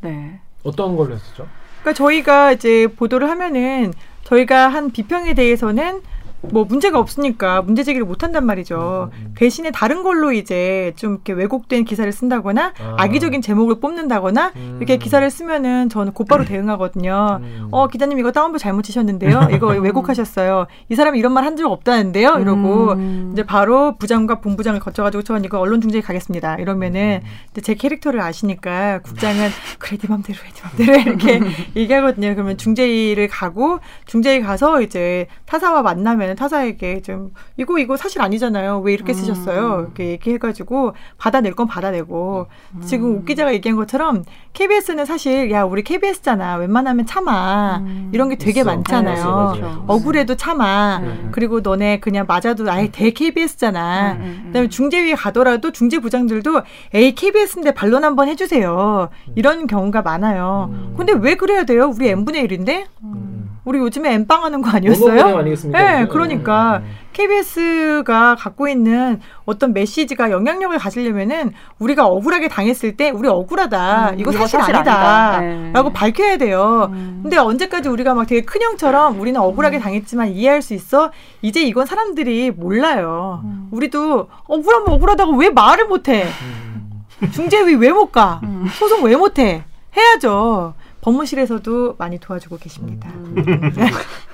[0.00, 0.40] 네.
[0.64, 1.46] 어떤 걸로 했었죠?
[1.82, 3.92] 그러니까 저희가 이제 보도를 하면은
[4.28, 6.02] 저희가 한 비평에 대해서는
[6.40, 9.10] 뭐 문제가 없으니까 문제 제기를 못 한단 말이죠.
[9.12, 9.34] 음, 음.
[9.36, 12.96] 대신에 다른 걸로 이제 좀 이렇게 왜곡된 기사를 쓴다거나 아.
[12.98, 14.76] 악의적인 제목을 뽑는다거나 음.
[14.78, 17.40] 이렇게 기사를 쓰면은 저는 곧바로 대응하거든요.
[17.42, 17.68] 음.
[17.72, 19.48] 어 기자님 이거 다운표 잘못 치셨는데요.
[19.52, 20.66] 이거 왜곡하셨어요.
[20.88, 22.38] 이 사람이 이런 말 한 적 없다는데요.
[22.40, 23.30] 이러고 음.
[23.32, 26.56] 이제 바로 부장과 본부장을 거쳐가지고 전 이거 언론 중재에 가겠습니다.
[26.56, 27.28] 이러면은 음.
[27.50, 31.40] 이제 제 캐릭터를 아시니까 국장은 그래 네 맘대로 해, 네 맘대로 해 이렇게
[31.74, 32.34] 얘기하거든요.
[32.34, 38.80] 그러면 중재를 가고 중재에 가서 이제 타사와 만나면 타사에게 좀 이거 이거 사실 아니잖아요.
[38.80, 39.80] 왜 이렇게 쓰셨어요?
[39.80, 42.46] 이렇게 얘기해가지고 받아낼 건 받아내고
[42.84, 46.56] 지금 옥 기자가 얘기한 것처럼 KBS는 사실 야 우리 KBS잖아.
[46.56, 48.70] 웬만하면 참아 이런 게 되게 있어.
[48.70, 49.16] 많잖아요.
[49.16, 49.84] 있어, 맞아요.
[49.86, 50.98] 억울해도 참아.
[50.98, 51.28] 음.
[51.32, 54.12] 그리고 너네 그냥 맞아도 아예 대 KBS잖아.
[54.12, 56.62] 음, 음, 그다음에 중재위에 가더라도 중재 부장들도
[56.94, 59.08] 에이 KBS인데 반론 한번 해주세요.
[59.34, 60.70] 이런 경우가 많아요.
[60.72, 60.94] 음.
[60.96, 61.92] 근데 왜 그래야 돼요?
[61.94, 63.47] 우리 n 분의 1인데 음.
[63.68, 65.36] 우리 요즘에 엠빵 하는 거 아니었어요?
[65.40, 65.78] 아니겠습니까?
[65.78, 66.06] 네, 네.
[66.08, 66.86] 그러니까 네.
[67.12, 74.12] KBS가 갖고 있는 어떤 메시지가 영향력을 가지려면은 우리가 억울하게 당했을 때 우리 억울하다.
[74.12, 74.92] 음, 이거 이거 사실, 사실 아니다.
[74.94, 75.40] 아니다.
[75.40, 75.70] 네.
[75.74, 76.88] 라고 밝혀야 돼요.
[76.92, 77.20] 음.
[77.22, 81.10] 근데 언제까지 우리가 막 되게 큰 형처럼 우리는 억울하게 당했지만 이해할 수 있어?
[81.42, 83.42] 이제 이건 사람들이 몰라요.
[83.44, 83.68] 음.
[83.70, 86.24] 우리도 억울하면 억울하다고 왜 말을 못 해?
[86.24, 87.02] 음.
[87.32, 88.40] 중재위 왜 못 가?
[88.44, 88.66] 음.
[88.78, 89.64] 소송 왜 못 해?
[89.94, 90.74] 해야죠.
[91.12, 93.10] 법무실에서도 많이 도와주고 계십니다.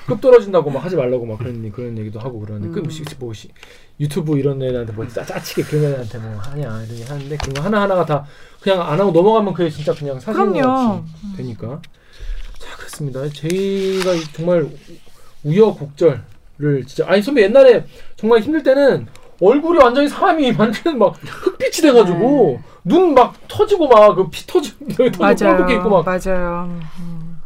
[0.07, 2.83] 급 떨어진다고 막 하지 말라고 막 그런 그런 얘기도 하고 그러는데 음.
[2.85, 3.49] 그 시- 뭐 시-
[4.01, 7.61] 유튜브 이런 애들한테 뭐 짜, 짜치게 그런 애들한테 뭐 하냐 이런 얘기 하는데 그런 거
[7.62, 8.25] 하나 하나가 다
[8.61, 10.18] 그냥 안 하고 넘어가면 그게 진짜 그냥.
[10.18, 11.81] 같이 되니까
[12.59, 13.20] 자 그렇습니다.
[13.29, 14.68] 저희가 이 정말
[15.45, 17.85] 우여곡절을 진짜 아니 선배 옛날에
[18.16, 19.07] 정말 힘들 때는
[19.41, 25.76] 얼굴이 완전히 사람이 완전 막 흑빛이 돼가지고 눈 막 터지고 막 그 피 터지고 뻘겋게
[25.76, 26.68] 있고 막 맞아요.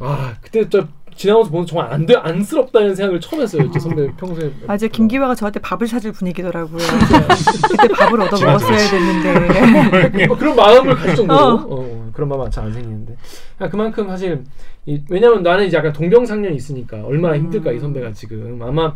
[0.00, 0.84] 아 그때 저
[1.16, 3.68] 지나가면서 보면 정말 안 돼, 안쓰럽다는 생각을 처음 했어요.
[3.72, 4.52] 제 선배 평소에.
[4.68, 6.78] 맞아 김기화가 저한테 밥을 사줄 분위기더라고요.
[7.70, 10.26] 그때 밥을 얻어 먹었어야 됐는데.
[10.28, 11.66] 뭐 그런 마음을 가질 정도로 어.
[11.70, 13.16] 어, 그런 마음 잘안 생기는데
[13.58, 14.44] 아, 그만큼 사실
[14.86, 18.94] 이, 왜냐면 나는 이제 약간 동병상련이 있으니까 얼마나 힘들까 이 선배가 지금 아마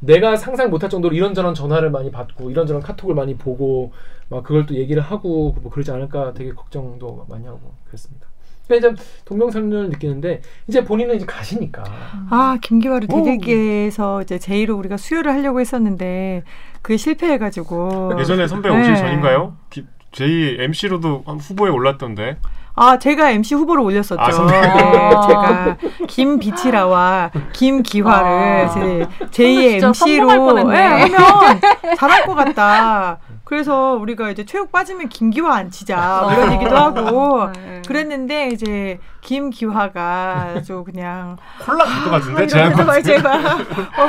[0.00, 3.92] 내가 상상 못할 정도로 이런저런 전화를 많이 받고 이런저런 카톡을 많이 보고
[4.28, 8.26] 막 그걸 또 얘기를 하고 뭐 그러지 않을까 되게 걱정도 많이 하고 그랬습니다.
[8.68, 11.84] 그러니까 이제 동병상련을 느끼는데 이제 본인은 이제 가시니까
[12.30, 13.16] 아 김기화를 오.
[13.16, 16.44] 대들기에서 이제 제의로 우리가 수요를 하려고 했었는데
[16.82, 18.12] 그게 실패해가지고.
[18.20, 18.80] 예전에 선배 네.
[18.80, 19.56] 오시기 전인가요?
[19.70, 22.36] 기- 제2 MC로도 후보에 올랐던데.
[22.80, 24.20] 아 제가 MC 후보로 올렸었죠.
[24.20, 24.46] 아.
[24.46, 24.60] 네,
[25.26, 25.76] 제가
[26.06, 28.68] 김비치라와 김기화를 아.
[28.70, 30.86] 제 제2의 진짜 성공할 MC로 뻔했네.
[30.86, 31.60] 하면
[31.96, 33.18] 잘할 것 같다.
[33.42, 37.82] 그래서 우리가 이제 체육 빠지면 김기화 안 치자 뭐 이런 얘기도 하고 네.
[37.86, 42.60] 그랬는데 이제 김기화가 아주 그냥 콜라 갈것 같은데?
[42.60, 43.02] 아, 같은.
[43.02, 44.08] 제발 어,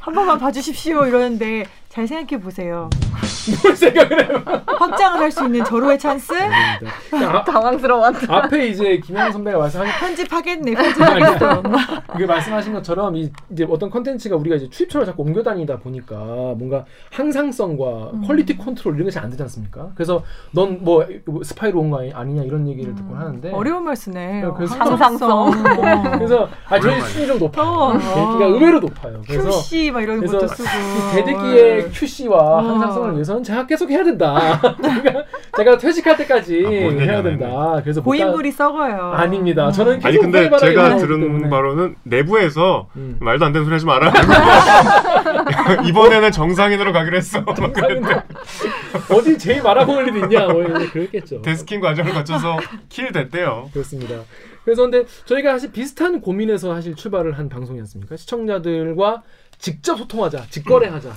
[0.00, 2.88] 한 번만 봐주십시오 이러는데 잘 생각해 보세요.
[3.64, 4.42] 뭘 생각을 해요?
[4.78, 8.12] 확장을 할 수 있는 절호의 찬스 아, 당황스러워.
[8.28, 11.62] 앞에 이제 김양 선배가 말씀하신 편집하겠네 편집하겠어.
[12.16, 16.84] 그 말씀하신 것처럼 이, 이제 어떤 컨텐츠가 우리가 이제 출입처를 자꾸 옮겨 다니다 보니까 뭔가
[17.12, 18.24] 항상성과 음.
[18.26, 19.90] quality control 이런 게 잘 안 되지 않습니까?
[19.96, 20.22] 그래서
[20.52, 21.04] 넌 뭐
[21.42, 24.42] 스파이로 온 거 아니냐 이런 얘기를 듣곤 하는데 어려운 말 쓰네.
[24.42, 25.30] 네, 그래서 항상성.
[25.48, 25.50] 어.
[26.18, 27.66] 그래서 아 저희 수준이 좀 높아요.
[27.66, 27.92] 어.
[27.98, 29.20] 댓읽기가 의외로 높아요.
[29.26, 30.68] 그래서 QC 막 이런 그래서 것도 쓰고.
[30.68, 32.58] 이 댓읽기의 QC와 어.
[32.60, 34.60] 항상성을 위해서는 제가 계속 해야 된다.
[34.82, 35.24] 제가,
[35.56, 37.80] 제가 퇴직할 때까지 아, 뭔 해야 된다.
[37.82, 38.96] 그래서 못 고인물이 썩어요.
[38.96, 39.70] 가- 아닙니다.
[39.72, 41.48] 저는 계속 아니 근데 제가 들은 때문에.
[41.50, 43.16] 바로는 내부에서 음.
[43.20, 44.12] 말도 안 되는 소리 하지 마라.
[45.86, 47.44] 이번에는 정상인으로 가기로 했어.
[49.12, 50.62] 어디 제일 말아먹을 일이 있냐 뭐
[50.92, 51.42] 그랬겠죠.
[51.42, 52.58] 데스킹 과정을 거쳐서
[52.88, 53.70] 킬 됐대요.
[53.72, 54.16] 그렇습니다.
[54.64, 58.16] 그래서 근데 저희가 사실 비슷한 고민에서 사실 출발을 한 방송이었습니까?
[58.16, 59.22] 시청자들과
[59.58, 61.08] 직접 소통하자, 직거래하자.
[61.08, 61.12] 어?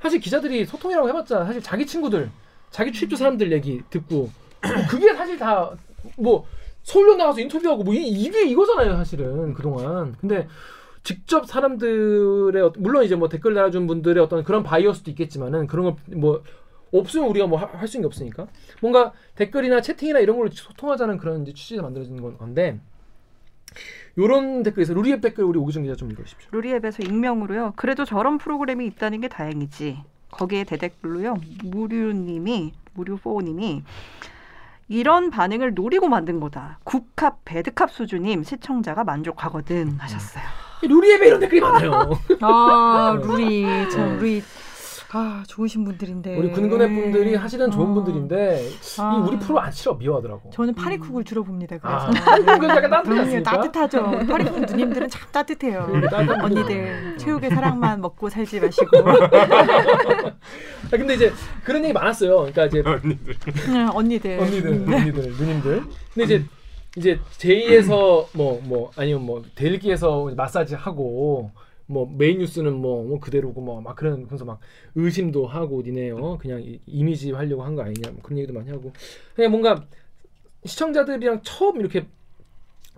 [0.00, 2.30] 사실 기자들이 소통이라고 해봤자 사실 자기 친구들,
[2.70, 4.30] 자기 출입처 사람들 얘기 듣고 뭐
[4.90, 5.72] 그게 사실 다
[6.16, 6.46] 뭐
[6.82, 10.16] 서울역 나가서 인터뷰하고 뭐 이, 이게 이거잖아요, 사실은 그동안.
[10.18, 10.48] 근데
[11.02, 16.42] 직접 사람들의 어- 물론 이제 뭐 댓글 달아준 분들의 어떤 그런 바이어스도 있겠지만은 그런 거뭐
[16.92, 18.46] 없으면 우리가 뭐 할 수 있는 게 없으니까
[18.80, 22.80] 뭔가 댓글이나 채팅이나 이런 걸로 소통하자는 그런 이제 취지에서 만들어진 건- 건데
[24.18, 26.48] 요런 댓글에서 루리앱 댓글 우리 오기정 기자 좀 읽어주십시오.
[26.52, 27.74] 루리앱에서 익명으로요.
[27.76, 30.02] 그래도 저런 프로그램이 있다는 게 다행이지.
[30.30, 31.36] 거기에 대댓글로요.
[31.64, 33.82] 무류님이 무류포님이
[34.88, 36.78] 이런 반응을 노리고 만든 거다.
[36.84, 40.44] 국캅 배드캅 수준임 시청자가 만족하거든 하셨어요.
[40.82, 42.10] 이 루리앱에 이런 댓글이 많아요.
[42.40, 44.16] 아 루리 참 네.
[44.16, 44.42] 루리
[45.12, 46.36] 아 좋으신 분들인데.
[46.36, 47.94] 우리 근근의 분들이 사실은 좋은 어.
[47.94, 49.16] 분들인데 아.
[49.16, 50.50] 이 우리 프로 안 싫어 미워하더라고.
[50.50, 51.76] 저는 파리쿡을 주로 봅니다.
[51.82, 53.42] 아, 그래서 약간 않습니까?
[53.42, 54.26] 따뜻하죠.
[54.28, 55.88] 파리쿡 누님들은 참 따뜻해요.
[56.42, 58.98] 언니들 체육의 사랑만 먹고 살지 마시고.
[58.98, 60.32] 아,
[60.90, 61.32] 근데 이제
[61.64, 62.36] 그런 얘기 많았어요.
[62.52, 63.34] 그러니까 이제 언니들.
[63.72, 64.38] 네, 언니들.
[64.40, 64.92] 언니들, 음.
[64.92, 65.84] 언니들, 누님들.
[66.14, 66.44] 근데 이제
[66.96, 71.50] 이제 제2에서 뭐 뭐 아니면 뭐 델기에서 마사지 하고
[71.90, 74.60] 뭐 메인 뉴스는 뭐, 뭐 그대로고 뭐 막 그런 그래서 막
[74.94, 78.92] 의심도 하고 니네요 그냥 이, 이미지 하려고 한 거 아니냐 뭐 그런 얘기도 많이 하고
[79.34, 79.84] 그냥 뭔가
[80.64, 82.06] 시청자들이랑 처음 이렇게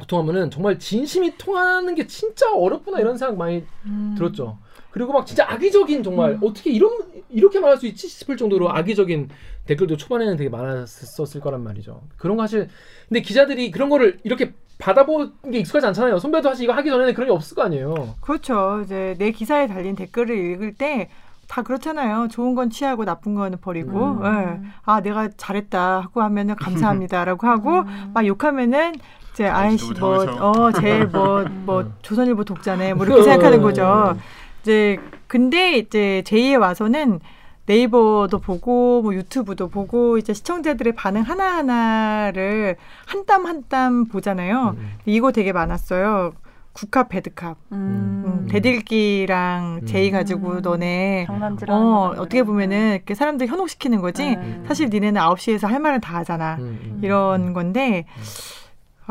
[0.01, 4.14] 소통하면은 정말 진심이 통하는 게 진짜 어렵구나 이런 생각 많이 음.
[4.16, 4.59] 들었죠.
[4.90, 6.90] 그리고 막 진짜 악의적인 정말 어떻게 이런
[7.30, 9.28] 이렇게 말할 수 있지 싶을 정도로 악의적인
[9.66, 12.03] 댓글도 초반에는 되게 많았었을 거란 말이죠.
[12.16, 12.68] 그런 거 사실
[13.09, 16.18] 근데 기자들이 그런 거를 이렇게 받아본 게 익숙하지 않잖아요.
[16.18, 18.14] 선배도 사실 이거 하기 전에는 그런 게 없을 거 아니에요.
[18.20, 18.81] 그렇죠.
[18.85, 21.09] 이제 내 기사에 달린 댓글을 읽을 때
[21.53, 22.29] 다 그렇잖아요.
[22.29, 24.12] 좋은 건 취하고 나쁜 거는 버리고.
[24.23, 24.25] 음.
[24.25, 24.68] 예.
[24.87, 28.95] 아 내가 잘했다 하고 하면은 감사합니다라고 하고 막 욕하면은
[29.35, 30.51] 제 아이씨 너무 뭐 더워서.
[30.51, 34.16] 어 제일 뭐 뭐 조선일보 독자네 뭐 이렇게 생각하는 거죠.
[34.62, 37.20] 이제 근데 이제 제2에 와서는
[37.66, 44.76] 네이버도 보고 뭐 유튜브도 보고 이제 시청자들의 반응 하나 하나를 한 땀 한 땀 보잖아요.
[45.06, 46.32] 이거 되게 많았어요.
[46.72, 47.56] 국합 배드캅.
[47.72, 52.14] 음, 대들기랑 제이 가지고 너네 장난질하는 어.
[52.16, 54.30] 어떻게 보면은 이렇게 사람들 현혹시키는 거지?
[54.34, 54.64] 음.
[54.66, 56.56] 사실 니네는 9시에서 할 말은 다 하잖아.
[56.60, 58.06] 음, 이런 건데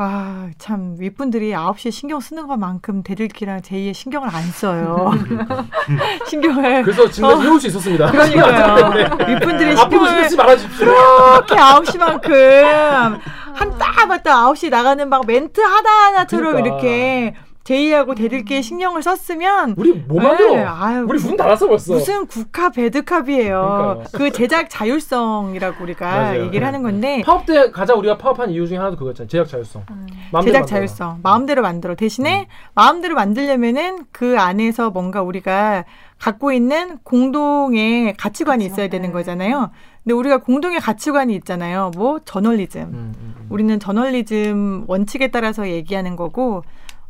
[0.02, 5.10] 아 참 윗분들이 9시에 신경 쓰는 것만큼 대들기랑 제이의 신경을 안 써요
[6.28, 8.10] 신경을 그래서 지금까지 해올 수 있었습니다.
[8.10, 8.92] 그러니까요
[9.28, 10.86] 윗분들이 앞으로 신경 신경을 쓰지 말아주십시오.
[10.86, 13.18] 그렇게 9시만큼
[13.54, 16.76] 한땀 맞다 9시 나가는 막 멘트 하나하나처럼 그러니까.
[16.76, 17.34] 이렇게
[17.64, 20.56] 제이하고 대들기에 신경을 썼으면 우리 뭐 만들어?
[20.56, 21.92] 네, 아유, 우리 문 닫았어 벌써.
[21.92, 24.02] 무슨 국화 배드캅이에요.
[24.12, 26.44] 그 제작 자율성이라고 우리가 맞아요.
[26.44, 29.28] 얘기를 하는 건데 파업 때 가장 우리가 파업한 이유 중에 하나도 그거였잖아요.
[29.28, 29.84] 제작 자율성.
[29.86, 30.66] 마음대로 제작 만들어라.
[30.66, 35.84] 자율성 마음대로 만들어 대신에 마음대로 만들려면은 그 안에서 뭔가 우리가
[36.18, 39.70] 갖고 있는 공동의 가치관이 있어야 되는 거잖아요.
[40.02, 41.90] 근데 우리가 공동의 가치관이 있잖아요.
[41.96, 42.80] 뭐 저널리즘.
[42.80, 43.46] 음, 음, 음.
[43.50, 46.62] 우리는 저널리즘 원칙에 따라서 얘기하는 거고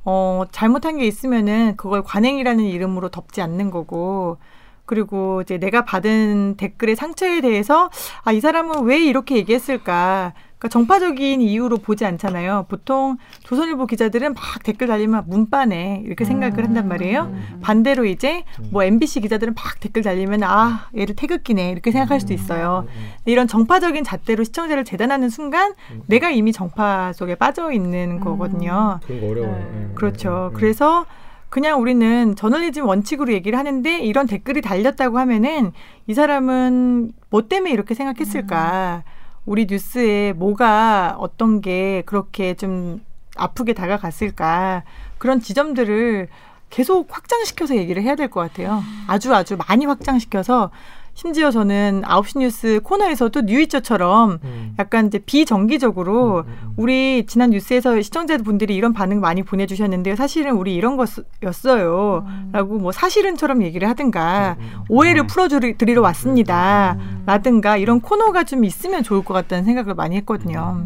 [0.05, 4.39] 어 잘못한 게 있으면은 그걸 관행이라는 이름으로 덮지 않는 거고
[4.85, 7.89] 그리고 이제 내가 받은 댓글의 상처에 대해서
[8.25, 12.67] 아 이 사람은 왜 이렇게 얘기했을까 그러니까 정파적인 이유로 보지 않잖아요.
[12.69, 17.35] 보통 조선일보 기자들은 막 댓글 달리면 문빠네 이렇게 생각을 한단 말이에요.
[17.63, 22.87] 반대로 이제 뭐 MBC 기자들은 막 댓글 달리면 아 얘를 태극기네 이렇게 생각할 수도 있어요.
[23.19, 25.75] 근데 이런 정파적인 잣대로 시청자를 재단하는 순간
[26.07, 29.01] 내가 이미 정파 속에 빠져 있는 거거든요.
[29.05, 29.57] 그런 거 어려워요.
[29.57, 29.65] 네.
[29.65, 30.51] 음, 그렇죠.
[30.53, 30.55] 음, 음.
[30.55, 31.07] 그래서
[31.49, 35.73] 그냥 우리는 저널리즘 원칙으로 얘기를 하는데 이런 댓글이 달렸다고 하면은
[36.07, 39.03] 이 사람은 뭐 때문에 이렇게 생각했을까?
[39.45, 43.03] 우리 뉴스에 뭐가 어떤 게 그렇게 좀
[43.37, 44.85] 아프게 다가갔을까?
[45.19, 46.29] 그런 지점들을
[46.71, 48.83] 계속 확장시켜서 얘기를 해야 될 것 같아요.
[49.07, 50.71] 아주 아주 많이 확장시켜서
[51.15, 54.75] 심지어 저는 9시 뉴스 코너에서도 뉴이처처럼 음.
[54.79, 56.75] 약간 이제 비정기적으로 음, 음, 음.
[56.77, 60.17] 우리 지난 뉴스에서 시청자분들이 이런 반응 많이 보내주셨는데요.
[60.17, 62.27] 사실은 우리 이런 거였어요.
[62.53, 66.97] 라고 뭐 사실은처럼 얘기를 하든가 음, 오해를 풀어드리러 왔습니다.
[67.27, 70.85] 라든가 이런 코너가 좀 있으면 좋을 것 같다는 생각을 많이 했거든요.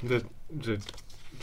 [0.00, 0.20] 근데
[0.58, 0.78] 이제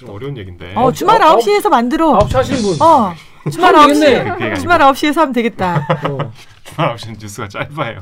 [0.05, 0.73] 좀 어려운 얘기인데.
[0.75, 2.17] 어, 주말 아, 9시에서 만들어.
[2.19, 2.81] 9시 하시는 분.
[2.81, 3.13] 어,
[3.51, 4.23] 주말 하면 되겠네.
[4.23, 4.33] 9시.
[4.33, 4.59] 그게 아니고.
[4.59, 5.87] 주말 9시에서 하면 되겠다.
[6.09, 6.31] 어.
[6.63, 8.01] 주말 9시는 뉴스가 짧아요.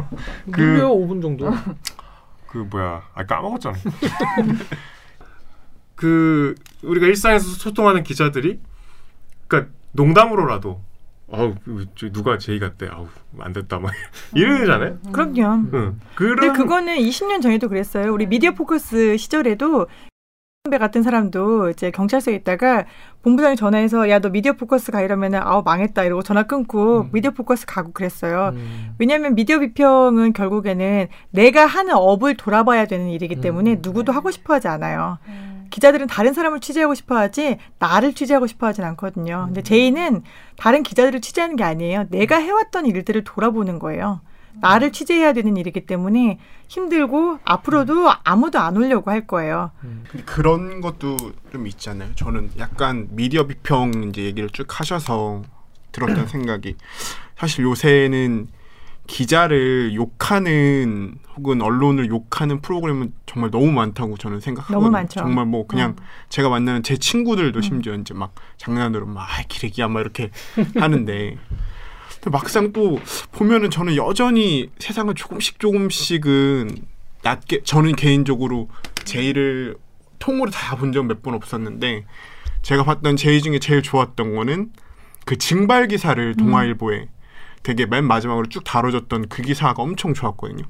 [0.52, 1.50] 그- 무려 5분 정도.
[2.48, 3.02] 그 뭐야?
[3.14, 3.76] 아 까먹었잖아.
[5.94, 8.58] 그 우리가 일상에서 소통하는 기자들이
[9.46, 10.80] 그러니까 농담으로라도
[11.32, 11.54] 아우
[11.94, 12.88] 저 누가 J 갔대.
[12.90, 13.06] 아우
[13.38, 13.92] 안 됐다 막
[14.34, 14.98] 이러잖아요.
[15.12, 15.68] 그럼요.
[15.74, 16.00] 응.
[16.16, 18.12] 그런 근데 그거는 20년 전에도 그랬어요.
[18.12, 19.86] 우리 미디어 포커스 시절에도
[20.64, 22.84] 선배 같은 사람도 이제 경찰서에 있다가
[23.22, 27.64] 본부장이 전화해서 야 너 미디어 포커스 가 이러면은 아우 망했다 이러고 전화 끊고 미디어 포커스
[27.64, 28.50] 가고 그랬어요.
[28.52, 28.94] 음.
[28.98, 35.16] 왜냐하면 미디어 비평은 결국에는 내가 하는 업을 돌아봐야 되는 일이기 때문에 누구도 하고 싶어하지 않아요.
[35.70, 39.44] 기자들은 다른 사람을 취재하고 싶어하지 나를 취재하고 싶어하진 않거든요.
[39.46, 40.22] 근데 제이는
[40.58, 42.04] 다른 기자들을 취재하는 게 아니에요.
[42.10, 44.20] 내가 해왔던 일들을 돌아보는 거예요.
[44.60, 46.38] 나를 취재해야 되는 일이기 때문에
[46.68, 49.70] 힘들고 앞으로도 아무도 안 오려고 할 거예요.
[49.80, 51.16] 근데 그런 것도
[51.52, 52.14] 좀 있잖아요.
[52.14, 55.42] 저는 약간 미디어 비평 이제 얘기를 쭉 하셔서
[55.92, 56.76] 들었던 생각이
[57.36, 58.48] 사실 요새는
[59.06, 65.06] 기자를 욕하는 혹은 언론을 욕하는 프로그램은 정말 너무 많다고 저는 생각하거든요.
[65.08, 65.96] 정말 뭐 그냥
[66.28, 70.30] 제가 만나는 제 친구들도 심지어 이제 막 장난으로 막 아이, 기레기야 막 이렇게
[70.78, 71.36] 하는데
[72.20, 72.98] 근데 막상 또
[73.32, 76.70] 보면은 저는 여전히 세상을 조금씩 조금씩은
[77.22, 78.68] 낮게 저는 개인적으로
[79.04, 79.76] 제의를
[80.18, 82.04] 통으로 다 본 적 몇 번 없었는데
[82.62, 84.70] 제가 봤던 제의 중에 제일 좋았던 거는
[85.24, 87.08] 그 징발 기사를 동아일보에
[87.62, 90.64] 되게 맨 마지막으로 쭉 다뤄졌던 그 기사가 엄청 좋았거든요.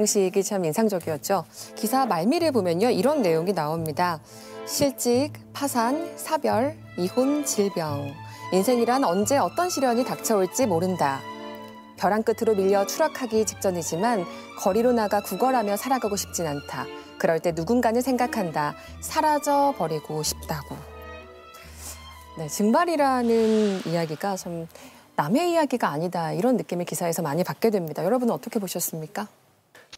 [0.00, 1.44] 형식이 참 인상적이었죠.
[1.74, 2.88] 기사 말미를 보면요.
[2.88, 4.20] 이런 내용이 나옵니다.
[4.66, 8.10] 실직, 파산, 사별, 이혼, 질병.
[8.52, 11.20] 인생이란 언제 어떤 시련이 닥쳐올지 모른다.
[11.98, 14.24] 벼랑 끝으로 밀려 추락하기 직전이지만
[14.58, 16.86] 거리로 나가 구걸하며 살아가고 싶진 않다.
[17.18, 18.74] 그럴 때 누군가는 생각한다.
[19.00, 20.76] 사라져 버리고 싶다고.
[22.38, 24.66] 네, 증발이라는 이야기가 좀
[25.16, 26.32] 남의 이야기가 아니다.
[26.32, 28.02] 이런 느낌을 기사에서 많이 받게 됩니다.
[28.02, 29.28] 여러분은 어떻게 보셨습니까?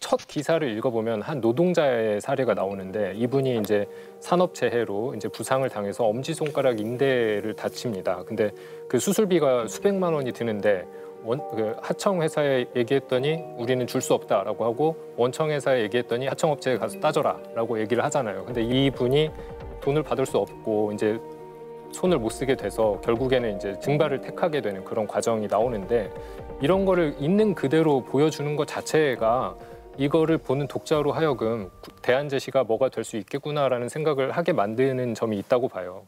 [0.00, 3.86] 첫 기사를 읽어보면 한 노동자의 사례가 나오는데 이분이 이제
[4.20, 8.24] 산업재해로 이제 부상을 당해서 엄지손가락 인대를 다칩니다.
[8.24, 8.50] 근데
[8.88, 10.84] 그 수술비가 수백만 원이 드는데
[11.24, 16.98] 원, 그 하청 회사에 얘기했더니 우리는 줄 수 없다라고 하고 원청 회사에 얘기했더니 하청업체에 가서
[16.98, 18.44] 따져라라고 얘기를 하잖아요.
[18.44, 19.30] 근데 이분이
[19.80, 21.20] 돈을 받을 수 없고 이제
[21.92, 26.10] 손을 못 쓰게 돼서 결국에는 이제 증발을 택하게 되는 그런 과정이 나오는데
[26.60, 29.54] 이런 거를 있는 그대로 보여주는 것 자체가
[29.98, 31.70] 이거를 보는 독자로 하여금
[32.02, 36.04] 대안 제시가 뭐가 될 수 있겠구나라는 생각을 하게 만드는 점이 있다고 봐요.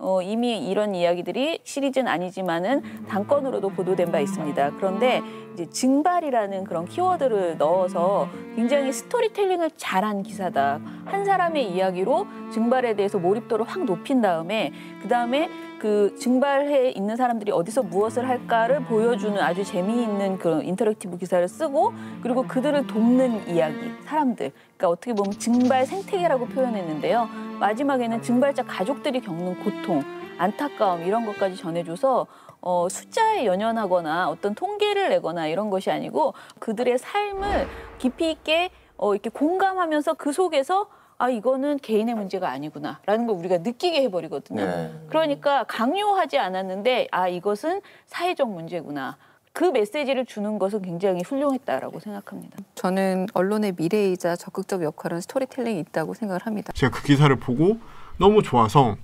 [0.00, 4.76] 어, 이미 이런 이야기들이 시리즈는 아니지만은 단건으로도 보도된 바 있습니다.
[4.76, 5.20] 그런데
[5.54, 10.80] 이제 증발이라는 그런 키워드를 넣어서 굉장히 스토리텔링을 잘한 기사다.
[11.04, 14.72] 한 사람의 이야기로 증발에 대해서 몰입도를 확 높인 다음에
[15.02, 21.46] 그 다음에 그 증발해 있는 사람들이 어디서 무엇을 할까를 보여주는 아주 재미있는 그런 interactive 기사를
[21.46, 24.50] 쓰고 그리고 그들을 돕는 이야기, 사람들.
[24.76, 27.28] 그러니까 어떻게 보면 증발 생태계라고 표현했는데요.
[27.60, 30.02] 마지막에는 증발자 가족들이 겪는 고통,
[30.38, 32.26] 안타까움 이런 것까지 전해줘서
[32.60, 37.68] 어, 숫자에 연연하거나 어떤 통계를 내거나 이런 것이 아니고 그들의 삶을
[37.98, 44.02] 깊이 있게 어, 이렇게 공감하면서 그 속에서 아 이거는 개인의 문제가 아니구나라는 걸 우리가 느끼게
[44.04, 44.64] 해버리거든요.
[44.64, 44.92] 네.
[45.08, 49.16] 그러니까 강요하지 않았는데 아 이것은 사회적 문제구나.
[49.52, 52.58] 그 메시지를 주는 것은 굉장히 훌륭했다라고 생각합니다.
[52.76, 56.72] 저는 언론의 미래이자 적극적 역할은 스토리텔링이 있다고 생각을 합니다.
[56.72, 57.78] 제가 그 기사를 보고
[58.18, 58.96] 너무 좋아서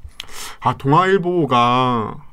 [0.60, 2.24] 아 동아일보가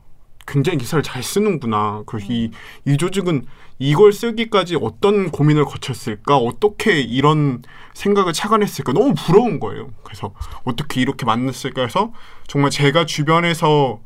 [0.45, 2.03] 굉장히 기사를 잘 쓰는구나.
[2.05, 2.51] 그리고 이,
[2.85, 3.47] 이 조직은
[3.81, 6.37] 이걸 쓰기까지 어떤 고민을 거쳤을까?
[6.37, 7.63] 어떻게 이런
[7.95, 8.93] 생각을 착안했을까?
[8.93, 9.89] 너무 부러운 거예요.
[10.03, 12.13] 그래서 어떻게 이렇게 만났을까 해서
[12.45, 13.99] 정말 제가 주변에서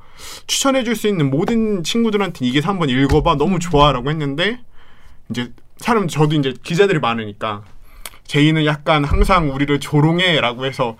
[0.48, 3.36] 추천해 줄 수 있는 모든 친구들한테 이 기사 한번 읽어봐.
[3.36, 4.62] 너무 좋아라고 했는데
[5.30, 7.66] 이제 사람 저도 이제 기자들이 많으니까
[8.28, 10.98] 제이는 약간 항상 우리를 조롱해라고 해서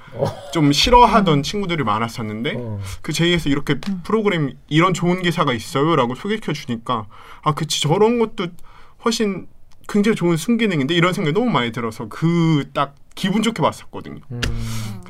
[0.54, 2.58] 좀 싫어하던 친구들이 많았었는데
[3.02, 7.08] 그 제이에서 이렇게 프로그램 이런 좋은 기사가 있어요라고 소개시켜 주니까
[7.44, 7.82] 아 그치.
[7.82, 8.48] 저런 것도
[9.04, 9.48] 훨씬
[9.88, 14.20] 굉장히 좋은 순기능인데 이런 생각이 너무 많이 들어서 그 딱 기분 좋게 봤었거든요.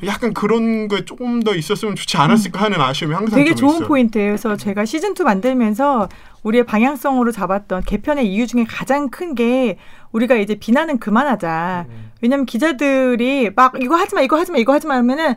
[0.04, 3.88] 약간 그런 게 조금 더 있었으면 좋지 않았을까 하는 아쉬움이 항상 되게 좀 좋은 있어요.
[3.88, 4.28] 포인트예요.
[4.28, 6.08] 그래서 제가 시즌 2 만들면서
[6.42, 9.78] 우리의 방향성으로 잡았던 개편의 이유 중에 가장 큰 게
[10.12, 11.86] 우리가 이제 비난은 그만하자.
[12.22, 15.34] 왜냐면 기자들이 막 이거 하지 마, 이거 하지 마, 이거 하지 마 하면은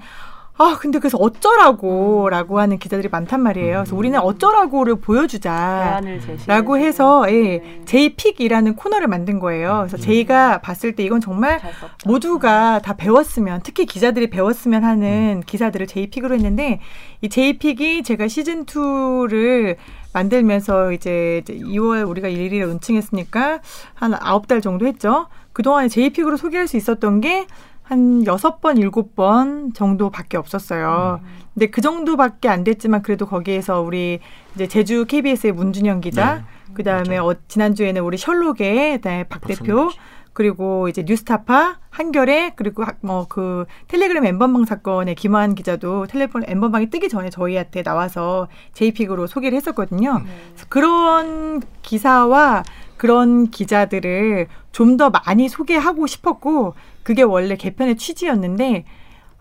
[0.62, 3.78] 아, 근데 그래서 어쩌라고 라고 하는 기자들이 많단 말이에요.
[3.78, 6.02] 그래서 우리는 어쩌라고를 보여주자.
[6.48, 9.86] 라고 해서, 예, 제이픽이라는 코너를 만든 거예요.
[9.88, 11.62] 그래서 제이가 봤을 때 이건 정말
[12.06, 16.82] 모두가 다 배웠으면, 특히 기자들이 배웠으면 하는 기사들을 제이픽으로 했는데,
[17.22, 19.78] 이 제이픽이 제가 시즌2를
[20.14, 23.60] 만들면서 이제 2월 우리가 1일에 론칭했으니까
[23.94, 25.28] 한 9달 정도 했죠.
[25.54, 27.46] 그동안에 제이픽으로 소개할 수 있었던 게
[27.90, 31.22] 한 여섯 번 일곱 번 정도밖에 없었어요.
[31.56, 34.20] 근데 그 정도밖에 안 됐지만 그래도 거기에서 우리
[34.54, 39.90] 이제 제주 KBS의 문준영 기자, 그 다음에 어, 지난주에는 우리 셜록의 네, 박 대표,
[40.34, 47.10] 그리고 이제 뉴스타파, 한겨레, 그리고 뭐 그 텔레그램 엠번방 사건의 김환 기자도 텔레폰 엠번방이 뜨기
[47.10, 50.22] 전에 저희한테 나와서 제이픽으로 소개를 했었거든요.
[50.54, 52.64] 그래서 그런 기사와
[52.98, 58.86] 그런 기자들을 좀 더 많이 소개하고 싶었고 그게 원래 개편의 취지였는데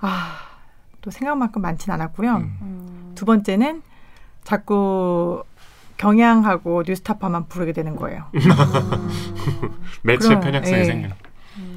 [0.01, 0.49] 아
[1.01, 2.45] 또 생각만큼 많진 않았고요.
[3.15, 3.83] 두 번째는
[4.45, 5.43] 자꾸
[5.97, 8.25] 경향하고 뉴스타파만 부르게 되는 거예요.
[10.03, 10.85] 매체 편향성이 예.
[10.85, 11.15] 생기는.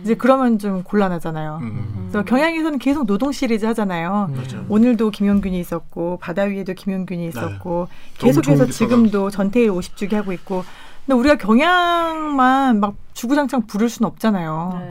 [0.04, 1.62] 이제 그러면 좀 곤란하잖아요.
[2.10, 4.32] 그래서 경향에서는 계속 노동 시리즈 하잖아요.
[4.70, 8.72] 오늘도 김용균이 있었고 바다 위에도 김용균이 있었고 계속해서 좋은 기사가.
[8.72, 10.64] 지금도 전태일 50주기 하고 있고
[11.06, 14.82] 근데 우리가 경향만 막 주구장창 부를 수는 없잖아요.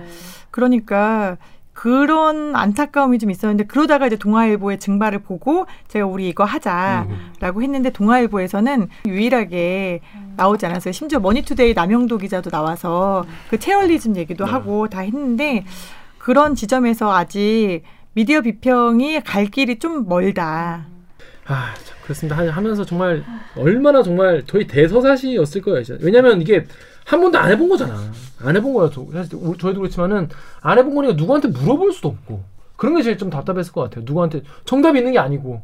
[0.50, 1.36] 그러니까
[1.72, 8.88] 그런 안타까움이 좀 있었는데 그러다가 이제 동아일보의 증발을 보고 제가 우리 이거 하자라고 했는데 동아일보에서는
[9.06, 10.00] 유일하게
[10.36, 10.92] 나오지 않았어요.
[10.92, 15.64] 심지어 머니투데이 남형도 기자도 나와서 그 체헐리즘 얘기도 하고 다 했는데
[16.18, 17.82] 그런 지점에서 아직
[18.12, 20.84] 미디어 비평이 갈 길이 좀 멀다.
[21.46, 22.36] 아, 참, 그렇습니다.
[22.36, 23.24] 하- 하면서 정말
[23.56, 25.82] 얼마나 정말 저희 대서사시였을 거예요.
[25.82, 26.04] 진짜.
[26.04, 26.66] 왜냐면 이게
[27.06, 27.96] 한 번도 안 해본 거잖아.
[28.42, 28.90] 안 해본 거야.
[28.92, 30.28] 저- 사실 우리- 저희도 그렇지만은
[30.60, 32.42] 안 해본 거니까 누구한테 물어볼 수도 없고
[32.76, 34.04] 그런 게 제일 좀 답답했을 것 같아요.
[34.06, 35.62] 누구한테 정답이 있는 게 아니고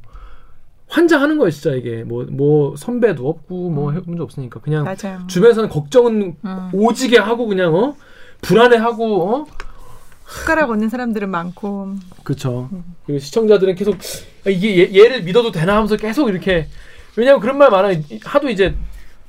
[0.89, 5.21] 환장하는 거예요, 진짜 이게 뭐뭐 선배도 없고 뭐 해본 적 없으니까 그냥 맞아요.
[5.27, 6.71] 주변에서는 걱정은 음.
[6.73, 7.97] 오지게 하고 그냥 어
[8.43, 9.47] 불안해하고 어
[10.27, 12.69] 숟가락 얹는 사람들은 많고 그렇죠.
[13.07, 13.97] 그리고 시청자들은 계속
[14.47, 16.69] 아, 이게 얘, 얘를 믿어도 되나 하면서 계속 이렇게
[17.17, 17.99] 왜냐면 그런 말 많아요.
[18.11, 18.77] 이- 하도 이제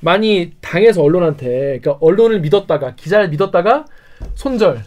[0.00, 3.84] 많이 당해서 언론한테 그러니까 언론을 믿었다가 기자를 믿었다가
[4.34, 4.82] 손절.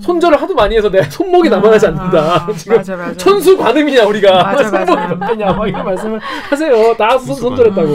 [0.00, 2.48] 손절을 하도 많이 해서 내가 손목이 남아나지 않는다.
[2.58, 2.76] 지금 음.
[2.78, 3.16] 맞아, 맞아.
[3.16, 5.14] 천수 관음이냐 우리가 맞아, 손목이.
[5.14, 6.96] 어떠냐 막 이런 말씀을 하세요.
[6.96, 7.90] 다 손, 손절했다고.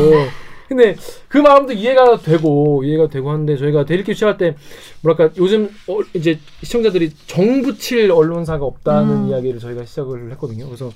[0.70, 0.96] 근데
[1.28, 4.56] 그 마음도 이해가 되고 이해가 되고 하는데 저희가 대리기 시작할 때
[5.02, 9.30] 뭐랄까 요즘 어, 이제 시청자들이 정붙일 언론사가 없다는 음.
[9.30, 10.68] 이야기를 저희가 시작을 했거든요.
[10.68, 10.90] 그래서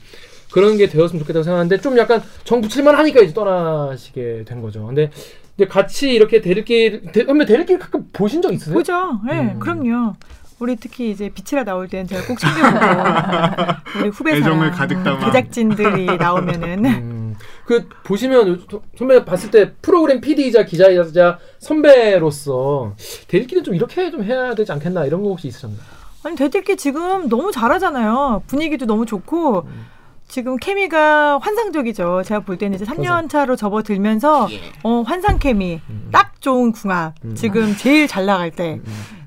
[0.53, 4.85] 그런 게 되었으면 좋겠다고 생각하는데 좀 약간 정붙일만 하니까 이제 떠나시게 된 거죠.
[4.85, 5.11] 근데
[5.57, 8.73] 근데 같이 이렇게 대리길 대, 선배 대리길 가끔 보신 적 있으세요?
[8.75, 9.19] 보죠.
[9.31, 9.59] 예, 음.
[9.59, 10.13] 그럼요.
[10.59, 15.03] 우리 특히 이제 빛이라 나올 때는 제가 꼭 챙겨보고 우리 후배 애정을 사람, 가득 음,
[15.03, 15.25] 담아.
[15.25, 17.35] 제작진들이 나오면은 음.
[17.65, 18.65] 그 보시면
[18.97, 22.93] 선배 봤을 때 프로그램 PD이자 기자이자 선배로서
[23.27, 25.79] 대리기는 좀 이렇게 좀 해야 되지 않겠나 이런 거 혹시 있으셨나요?
[26.23, 28.43] 아니 대들기 지금 너무 잘하잖아요.
[28.47, 29.85] 분위기도 너무 좋고 음.
[30.27, 32.23] 지금 케미가 환상적이죠.
[32.23, 34.47] 제가 볼 때는 이제 3년 차로 접어들면서
[34.83, 35.79] 어, 환상 케미
[36.11, 37.13] 딱 좋은 궁합.
[37.23, 37.35] 음.
[37.35, 38.79] 지금 제일 잘 나갈 때.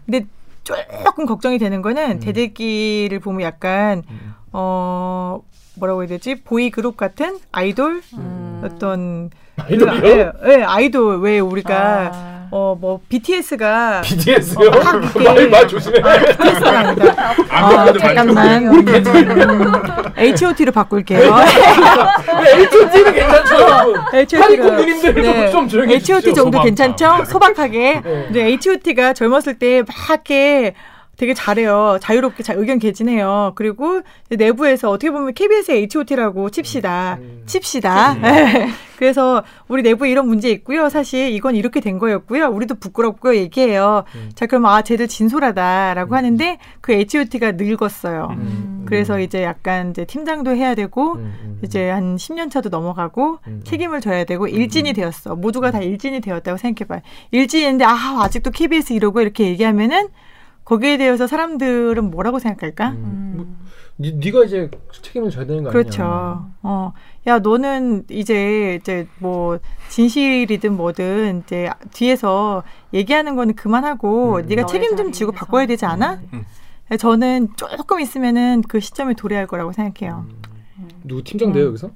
[0.05, 0.27] 근데
[0.65, 4.03] 조금 걱정이 되는 거는 대들기를 보면 약간
[4.53, 5.41] 어
[5.77, 8.03] 뭐라고 해야 되지 보이 그룹 같은 아이돌
[8.63, 10.01] 어떤 아이돌이요?
[10.01, 10.09] 그,
[10.51, 14.69] 예, 예, 아이돌 왜 우리가 어 뭐 BTS가 BTS요?
[14.69, 16.01] 어, 말- 말 조심해.
[16.01, 17.15] BTS가 아니다.
[17.51, 18.85] 아, 잠깐만.
[18.85, 19.45] 말 조심해.
[19.45, 19.73] 음,
[20.17, 21.21] H.O.T.로 바꿀게요.
[22.57, 24.01] H.O.T.는 괜찮죠, 여러분.
[24.15, 24.37] H.O.T.
[24.37, 26.35] 가- 파리콘 누님들 좀 조용히 H.O.T.
[26.35, 26.61] 정도.
[26.63, 27.25] 괜찮죠?
[27.27, 28.01] 소박하게.
[28.05, 28.25] 네.
[28.27, 30.75] 근데 H.O.T.가 젊었을 때 막 이렇게
[31.17, 31.99] 되게 잘해요.
[32.01, 33.53] 자유롭게 자, 의견 개진해요.
[33.57, 37.19] 그리고 내부에서 어떻게 보면 KBS의 H.O.T.라고 칩시다.
[37.47, 38.15] 칩시다.
[38.23, 38.69] 네.
[38.99, 40.89] 그래서 우리 내부에 이런 문제 있고요.
[40.89, 42.49] 사실 이건 이렇게 된 거였고요.
[42.49, 44.03] 우리도 부끄럽고 얘기해요.
[44.35, 48.37] 자, 그럼 아, 쟤들 진솔하다라고 하는데 그 H.O.T.가 늙었어요.
[48.87, 51.17] 그래서 이제 약간 이제 팀장도 해야 되고
[51.63, 55.37] 이제 한 10년 차도 넘어가고 책임을 져야 되고 일진이 되었어.
[55.37, 57.01] 모두가 다 일진이 되었다고 생각해 봐요.
[57.31, 60.09] 일진인데 아 아직도 KBS 이러고 이렇게 얘기하면은
[60.69, 62.91] 거기에 대해서 사람들은 뭐라고 생각할까?
[64.01, 65.73] 니, 네가 이제 책임을 져야 되는 거 아니야?
[65.73, 66.51] 그렇죠.
[66.63, 66.93] 어,
[67.27, 69.59] 야 너는 이제 이제 뭐
[69.89, 76.21] 진실이든 뭐든 이제 뒤에서 얘기하는 거는 그만하고 네가 책임 좀 지고 바꿔야 되지 않아?
[76.99, 80.27] 저는 조금 있으면은 그 시점에 도래할 거라고 생각해요.
[81.03, 81.91] 누구 팀장 돼요 여기서?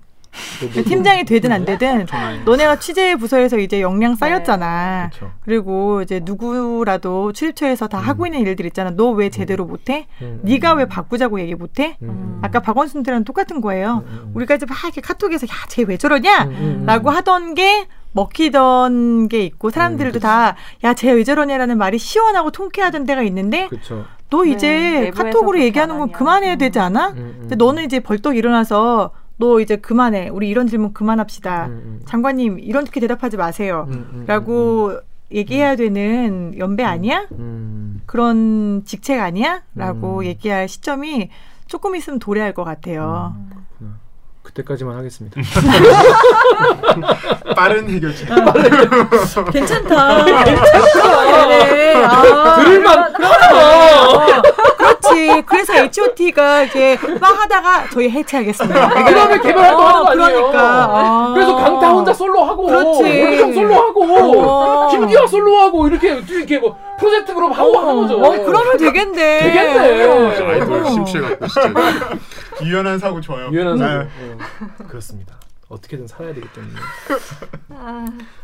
[0.60, 2.38] 뭐, 뭐, 팀장이 되든 안 되든 전화해.
[2.44, 5.10] 너네가 취재 부서에서 이제 역량 쌓였잖아.
[5.12, 5.30] 그쵸.
[5.44, 8.90] 그리고 이제 누구라도 출입처에서 다 하고 있는 일들 있잖아.
[8.90, 10.06] 너 왜 제대로 못해?
[10.22, 10.40] 음.
[10.42, 11.98] 네가 왜 바꾸자고 얘기 못해?
[12.02, 12.38] 음.
[12.42, 14.04] 아까 박원순들이랑 똑같은 거예요.
[14.34, 16.44] 우리가 이제 막 이렇게 카톡에서 야, 쟤 왜 저러냐?
[16.44, 16.84] 음.
[16.86, 23.04] 라고 하던 게 먹히던 게 있고 사람들도 다 야, 쟤 왜 저러냐라는 말이 시원하고 통쾌하던
[23.04, 24.04] 데가 있는데 그렇죠.
[24.30, 26.12] 너 네, 이제 내부에서 카톡으로 얘기하는 안 건.
[26.12, 27.08] 그만해야 되지 않아?
[27.10, 29.10] 음, 근데 너는 이제 벌떡 일어나서
[29.42, 30.28] 너 이제 그만해.
[30.28, 31.68] 우리 이런 질문 그만합시다.
[32.04, 33.88] 장관님 이렇게 대답하지 마세요.
[33.90, 35.00] 음, 라고
[35.32, 37.26] 얘기해야 되는 연배 아니야?
[37.32, 38.02] 음.
[38.06, 39.62] 그런 직책 아니야?
[39.74, 41.30] 라고 얘기할 시점이
[41.66, 43.34] 조금 있으면 도래할 것 같아요.
[44.42, 45.40] 그때까지만 하겠습니다.
[47.56, 48.28] 빠른 해결책.
[49.52, 50.24] 괜찮다.
[50.24, 51.42] 괜찮아.
[52.04, 54.42] 아, 들을만 그러면
[54.76, 55.42] 그렇지.
[55.46, 59.04] 그래서 H.O.T.가 이제 막 하다가 저희 해체하겠습니다.
[59.04, 60.30] 그러면 개발 활동 하는 거 어, 아니에요?
[60.32, 60.60] 그러니까.
[60.62, 61.30] 아.
[61.34, 63.02] 그래서 강타 혼자 솔로 하고, 그렇지.
[63.02, 64.88] 원희정 솔로 하고, 어.
[64.90, 68.16] 김기화 솔로 하고 이렇게 이렇게 뭐 프로젝트 그룹 하고 하는 거죠.
[68.18, 69.40] 어, 그러면 되겠네.
[69.40, 70.52] 되겠네.
[70.52, 70.90] 아이돌 어.
[70.90, 71.72] 심취해 갖고 진짜.
[72.64, 73.50] 유연한 사고 좋아요.
[73.50, 73.84] 유연한 네.
[73.84, 74.84] 사고.
[74.84, 75.38] 어, 그렇습니다.
[75.68, 76.74] 어떻게든 살아야 되기 때문에.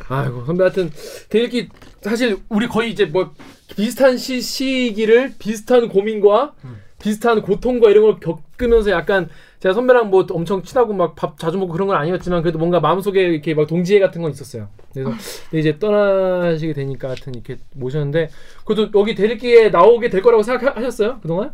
[0.09, 0.91] 아이고 선배 하여튼
[1.29, 1.69] 대리기
[2.01, 3.35] 사실 우리 거의 이제 뭐
[3.77, 6.55] 비슷한 시, 시기를 비슷한 고민과
[7.01, 9.29] 비슷한 고통과 이런 걸 겪으면서 약간
[9.61, 13.21] 제가 선배랑 뭐 엄청 친하고 막 밥 자주 먹고 그런 건 아니었지만 그래도 뭔가 마음속에
[13.21, 14.69] 이렇게 막 동지애 같은 건 있었어요.
[14.93, 15.11] 그래서
[15.51, 18.31] 근데 이제 떠나시게 되니까 하여튼 이렇게 모셨는데
[18.65, 21.53] 그래도 여기 대리기에 나오게 될 거라고 생각하셨어요 그동안?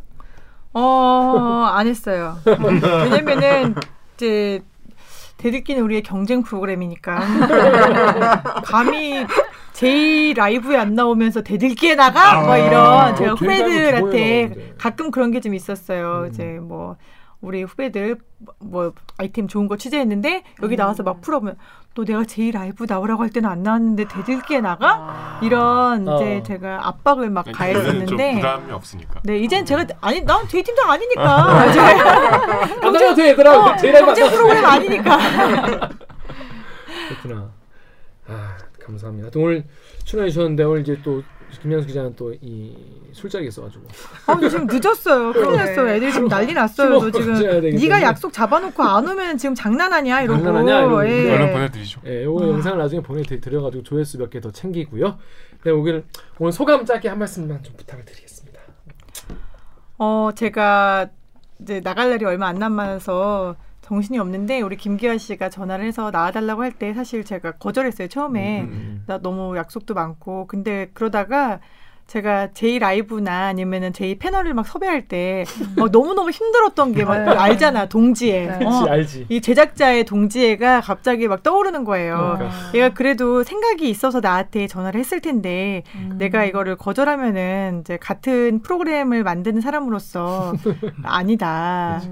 [0.74, 2.36] 어, 안 했어요.
[2.44, 3.74] 왜냐면은
[4.16, 4.60] 이제
[5.38, 7.20] 대들기는 우리의 경쟁 프로그램이니까
[8.64, 9.26] 감히
[9.72, 15.40] 제 라이브에 안 나오면서 대들기에 나가 뭐 이런 제가 어, 거 후배들한테 가끔 그런 게
[15.40, 16.26] 좀 있었어요.
[16.30, 16.96] 이제 뭐
[17.40, 18.16] 우리 후배들
[18.60, 21.56] 뭐 아이템 좋은 거 취재했는데 여기 나와서 막 풀어보면
[21.94, 26.42] 너 내가 제일 라이브 나오라고 할 때는 안 나왔는데 대들기에 나가 이런 이제 어.
[26.42, 29.20] 제가 압박을 막좀 가했었는데 부담이 없으니까.
[29.22, 31.78] 네 이젠 제가 아니 난제 팀장 아니니까 이제
[32.82, 33.56] 안 나가도 돼 얘들아.
[33.58, 35.18] 어, 안 프로그램 아니니까
[37.08, 37.50] 그렇구나.
[38.26, 39.30] 아 감사합니다.
[39.30, 39.64] 또 오늘
[40.04, 41.22] 출연해 주셨는데 오늘 이제 또
[41.60, 42.74] 김양수 기자는 또 이
[43.12, 43.84] 술자리에 있어가지고.
[44.26, 45.32] 아, 저 지금 늦었어요.
[45.32, 45.88] 큰일 났어요.
[45.88, 46.98] 애들이 지금 난리 났어요.
[46.98, 48.02] 저 지금 네가.
[48.02, 50.42] 약속 잡아놓고 안 오면 지금 장난하냐 이러고.
[50.42, 51.06] 장난하냐 이러고.
[51.08, 51.32] 예.
[51.32, 52.00] 얼른 보내드리죠.
[52.06, 52.48] 예, 요거 아.
[52.48, 55.18] 영상을 나중에 보내드려가지고 조회수 몇 개 더 챙기고요.
[55.64, 56.04] 네, 오늘
[56.38, 58.60] 오늘 소감 짧게 한 말씀만 좀 부탁을 드리겠습니다.
[59.98, 61.08] 어, 제가
[61.60, 66.72] 이제 나갈 날이 얼마 안 남아서 정신이 없는데 우리 김기아 씨가 전화를 해서 나와달라고 할
[66.72, 71.60] 때 사실 제가 거절했어요 처음에 음, 나 너무 약속도 많고 근데 그러다가
[72.06, 77.30] 제가 제이 라이브나 아니면은 제이 패널을 막 섭외할 때막 너무너무 힘들었던 게막 네.
[77.30, 79.26] 알잖아 동지애 알지, 어, 알지.
[79.30, 82.56] 이 제작자의 동지애가 갑자기 막 떠오르는 거예요 그러니까.
[82.74, 86.16] 얘가 그래도 생각이 있어서 나한테 전화를 했을 텐데 음.
[86.18, 90.52] 내가 이거를 거절하면은 이제 같은 프로그램을 만드는 사람으로서
[91.04, 92.02] 아니다.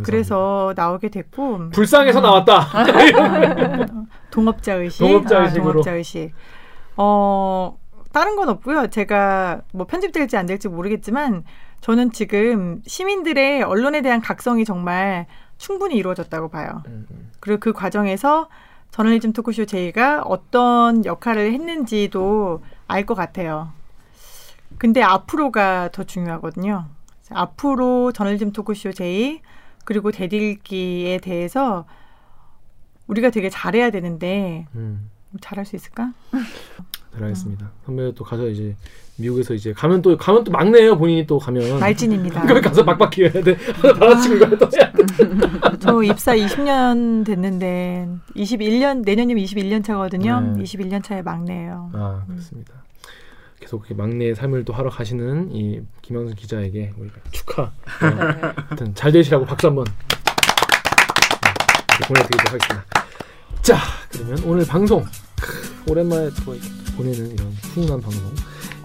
[0.00, 2.66] 그래서 나오게 됐고 불쌍해서 나왔다.
[4.30, 5.00] 동업자 의식.
[5.00, 5.72] 동업자 아, 의식으로.
[5.72, 6.32] 동업자 의식.
[6.96, 7.76] 어
[8.12, 8.88] 다른 건 없고요.
[8.88, 11.44] 제가 뭐 편집될지 안 될지 모르겠지만
[11.80, 15.26] 저는 지금 시민들의 언론에 대한 각성이 정말
[15.58, 16.82] 충분히 이루어졌다고 봐요.
[16.86, 17.06] 음,
[17.40, 18.48] 그리고 그 과정에서
[18.90, 23.70] 저널리즘 토크쇼 제이가 어떤 역할을 했는지도 알 것 같아요.
[24.78, 26.86] 근데 앞으로가 더 중요하거든요.
[27.30, 29.40] 앞으로 저널리즘 토크쇼 제이
[29.84, 31.86] 그리고 대들기에 대해서
[33.06, 35.10] 우리가 되게 잘해야 되는데 음.
[35.40, 36.12] 잘할 수 있을까?
[37.14, 37.70] 잘하겠습니다.
[37.84, 38.76] 선배 또 가서 이제
[39.16, 42.42] 미국에서 이제 가면 또 가면 또 막내예요 본인이 또 가면 말진입니다.
[42.46, 43.56] 그걸 가서 막바퀴 해야 돼.
[43.82, 45.76] 또 해야 돼.
[45.80, 50.40] 저 입사 20년 됐는데 21년 내년이면 21년 차거든요.
[50.56, 50.62] 네.
[50.62, 51.90] 21년 차의 막내예요.
[51.94, 52.81] 아 그렇습니다.
[53.72, 57.62] 계속 이렇게 막내의 삶을 또 하러 가시는 이 김양순 기자에게 우리가 축하.
[57.62, 57.72] 어,
[58.68, 59.86] 하여튼 잘 되시라고 박수 한번
[61.88, 62.84] 네, 보내드리도록 하겠습니다.
[63.62, 63.78] 자
[64.10, 65.02] 그러면 오늘 방송
[65.40, 66.54] 크, 오랜만에 또
[66.96, 68.34] 보내는 이런 훈훈한 방송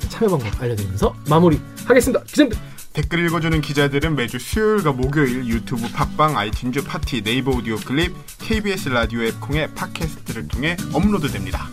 [0.08, 2.24] 참여 방법 알려드리면서 마무리하겠습니다.
[2.24, 2.58] 기자님들
[2.94, 9.24] 댓글 읽어주는 기자들은 매주 수요일과 목요일 유튜브 팟빵 아이튠즈 팟티 네이버 오디오 클립 KBS 라디오
[9.24, 11.68] 앱 콩의 팟캐스트를 통해 업로드됩니다.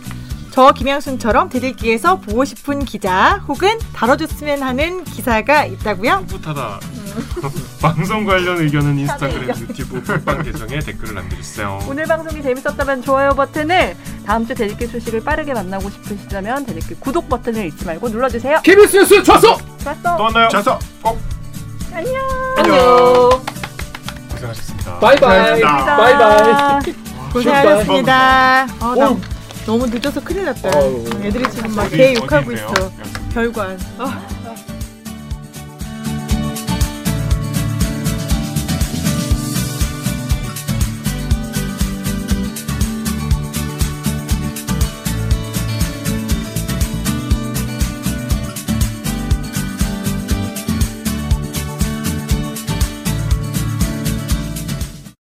[0.55, 6.23] 저 김양순처럼 댓읽기에서 보고 싶은 기자 혹은 다뤄줬으면 하는 기사가 있다고요?
[6.29, 6.79] 뿌듯하다.
[7.81, 11.79] 방송 관련 의견은 인스타그램, 유튜브 팟빵 계정에 댓글을 남겨주세요.
[11.89, 17.65] 오늘 방송이 재밌었다면 좋아요 버튼을 다음 주 댓읽기 소식을 빠르게 만나고 싶으시다면 댓읽기 구독 버튼을
[17.65, 18.61] 잊지 말고 눌러주세요.
[18.63, 19.57] KBS 뉴스 좋았어.
[19.83, 20.17] 좋았어.
[20.17, 20.47] 또 만나요.
[20.47, 21.19] 자서 꼭
[21.91, 22.13] 안녕.
[22.57, 23.29] 안녕.
[24.31, 24.99] 고생하셨습니다.
[24.99, 25.61] 바이바이.
[25.61, 26.93] 바이바이.
[27.33, 28.67] 고생하셨습니다.
[28.79, 29.34] 아, 나 오.
[29.65, 30.69] 너무 늦어서 큰일 났다.
[30.77, 31.05] 어우.
[31.23, 32.51] 애들이 지금 막 개 욕하고?
[32.51, 32.73] 있어.
[33.33, 33.79] 별관.
[33.97, 34.27] 아.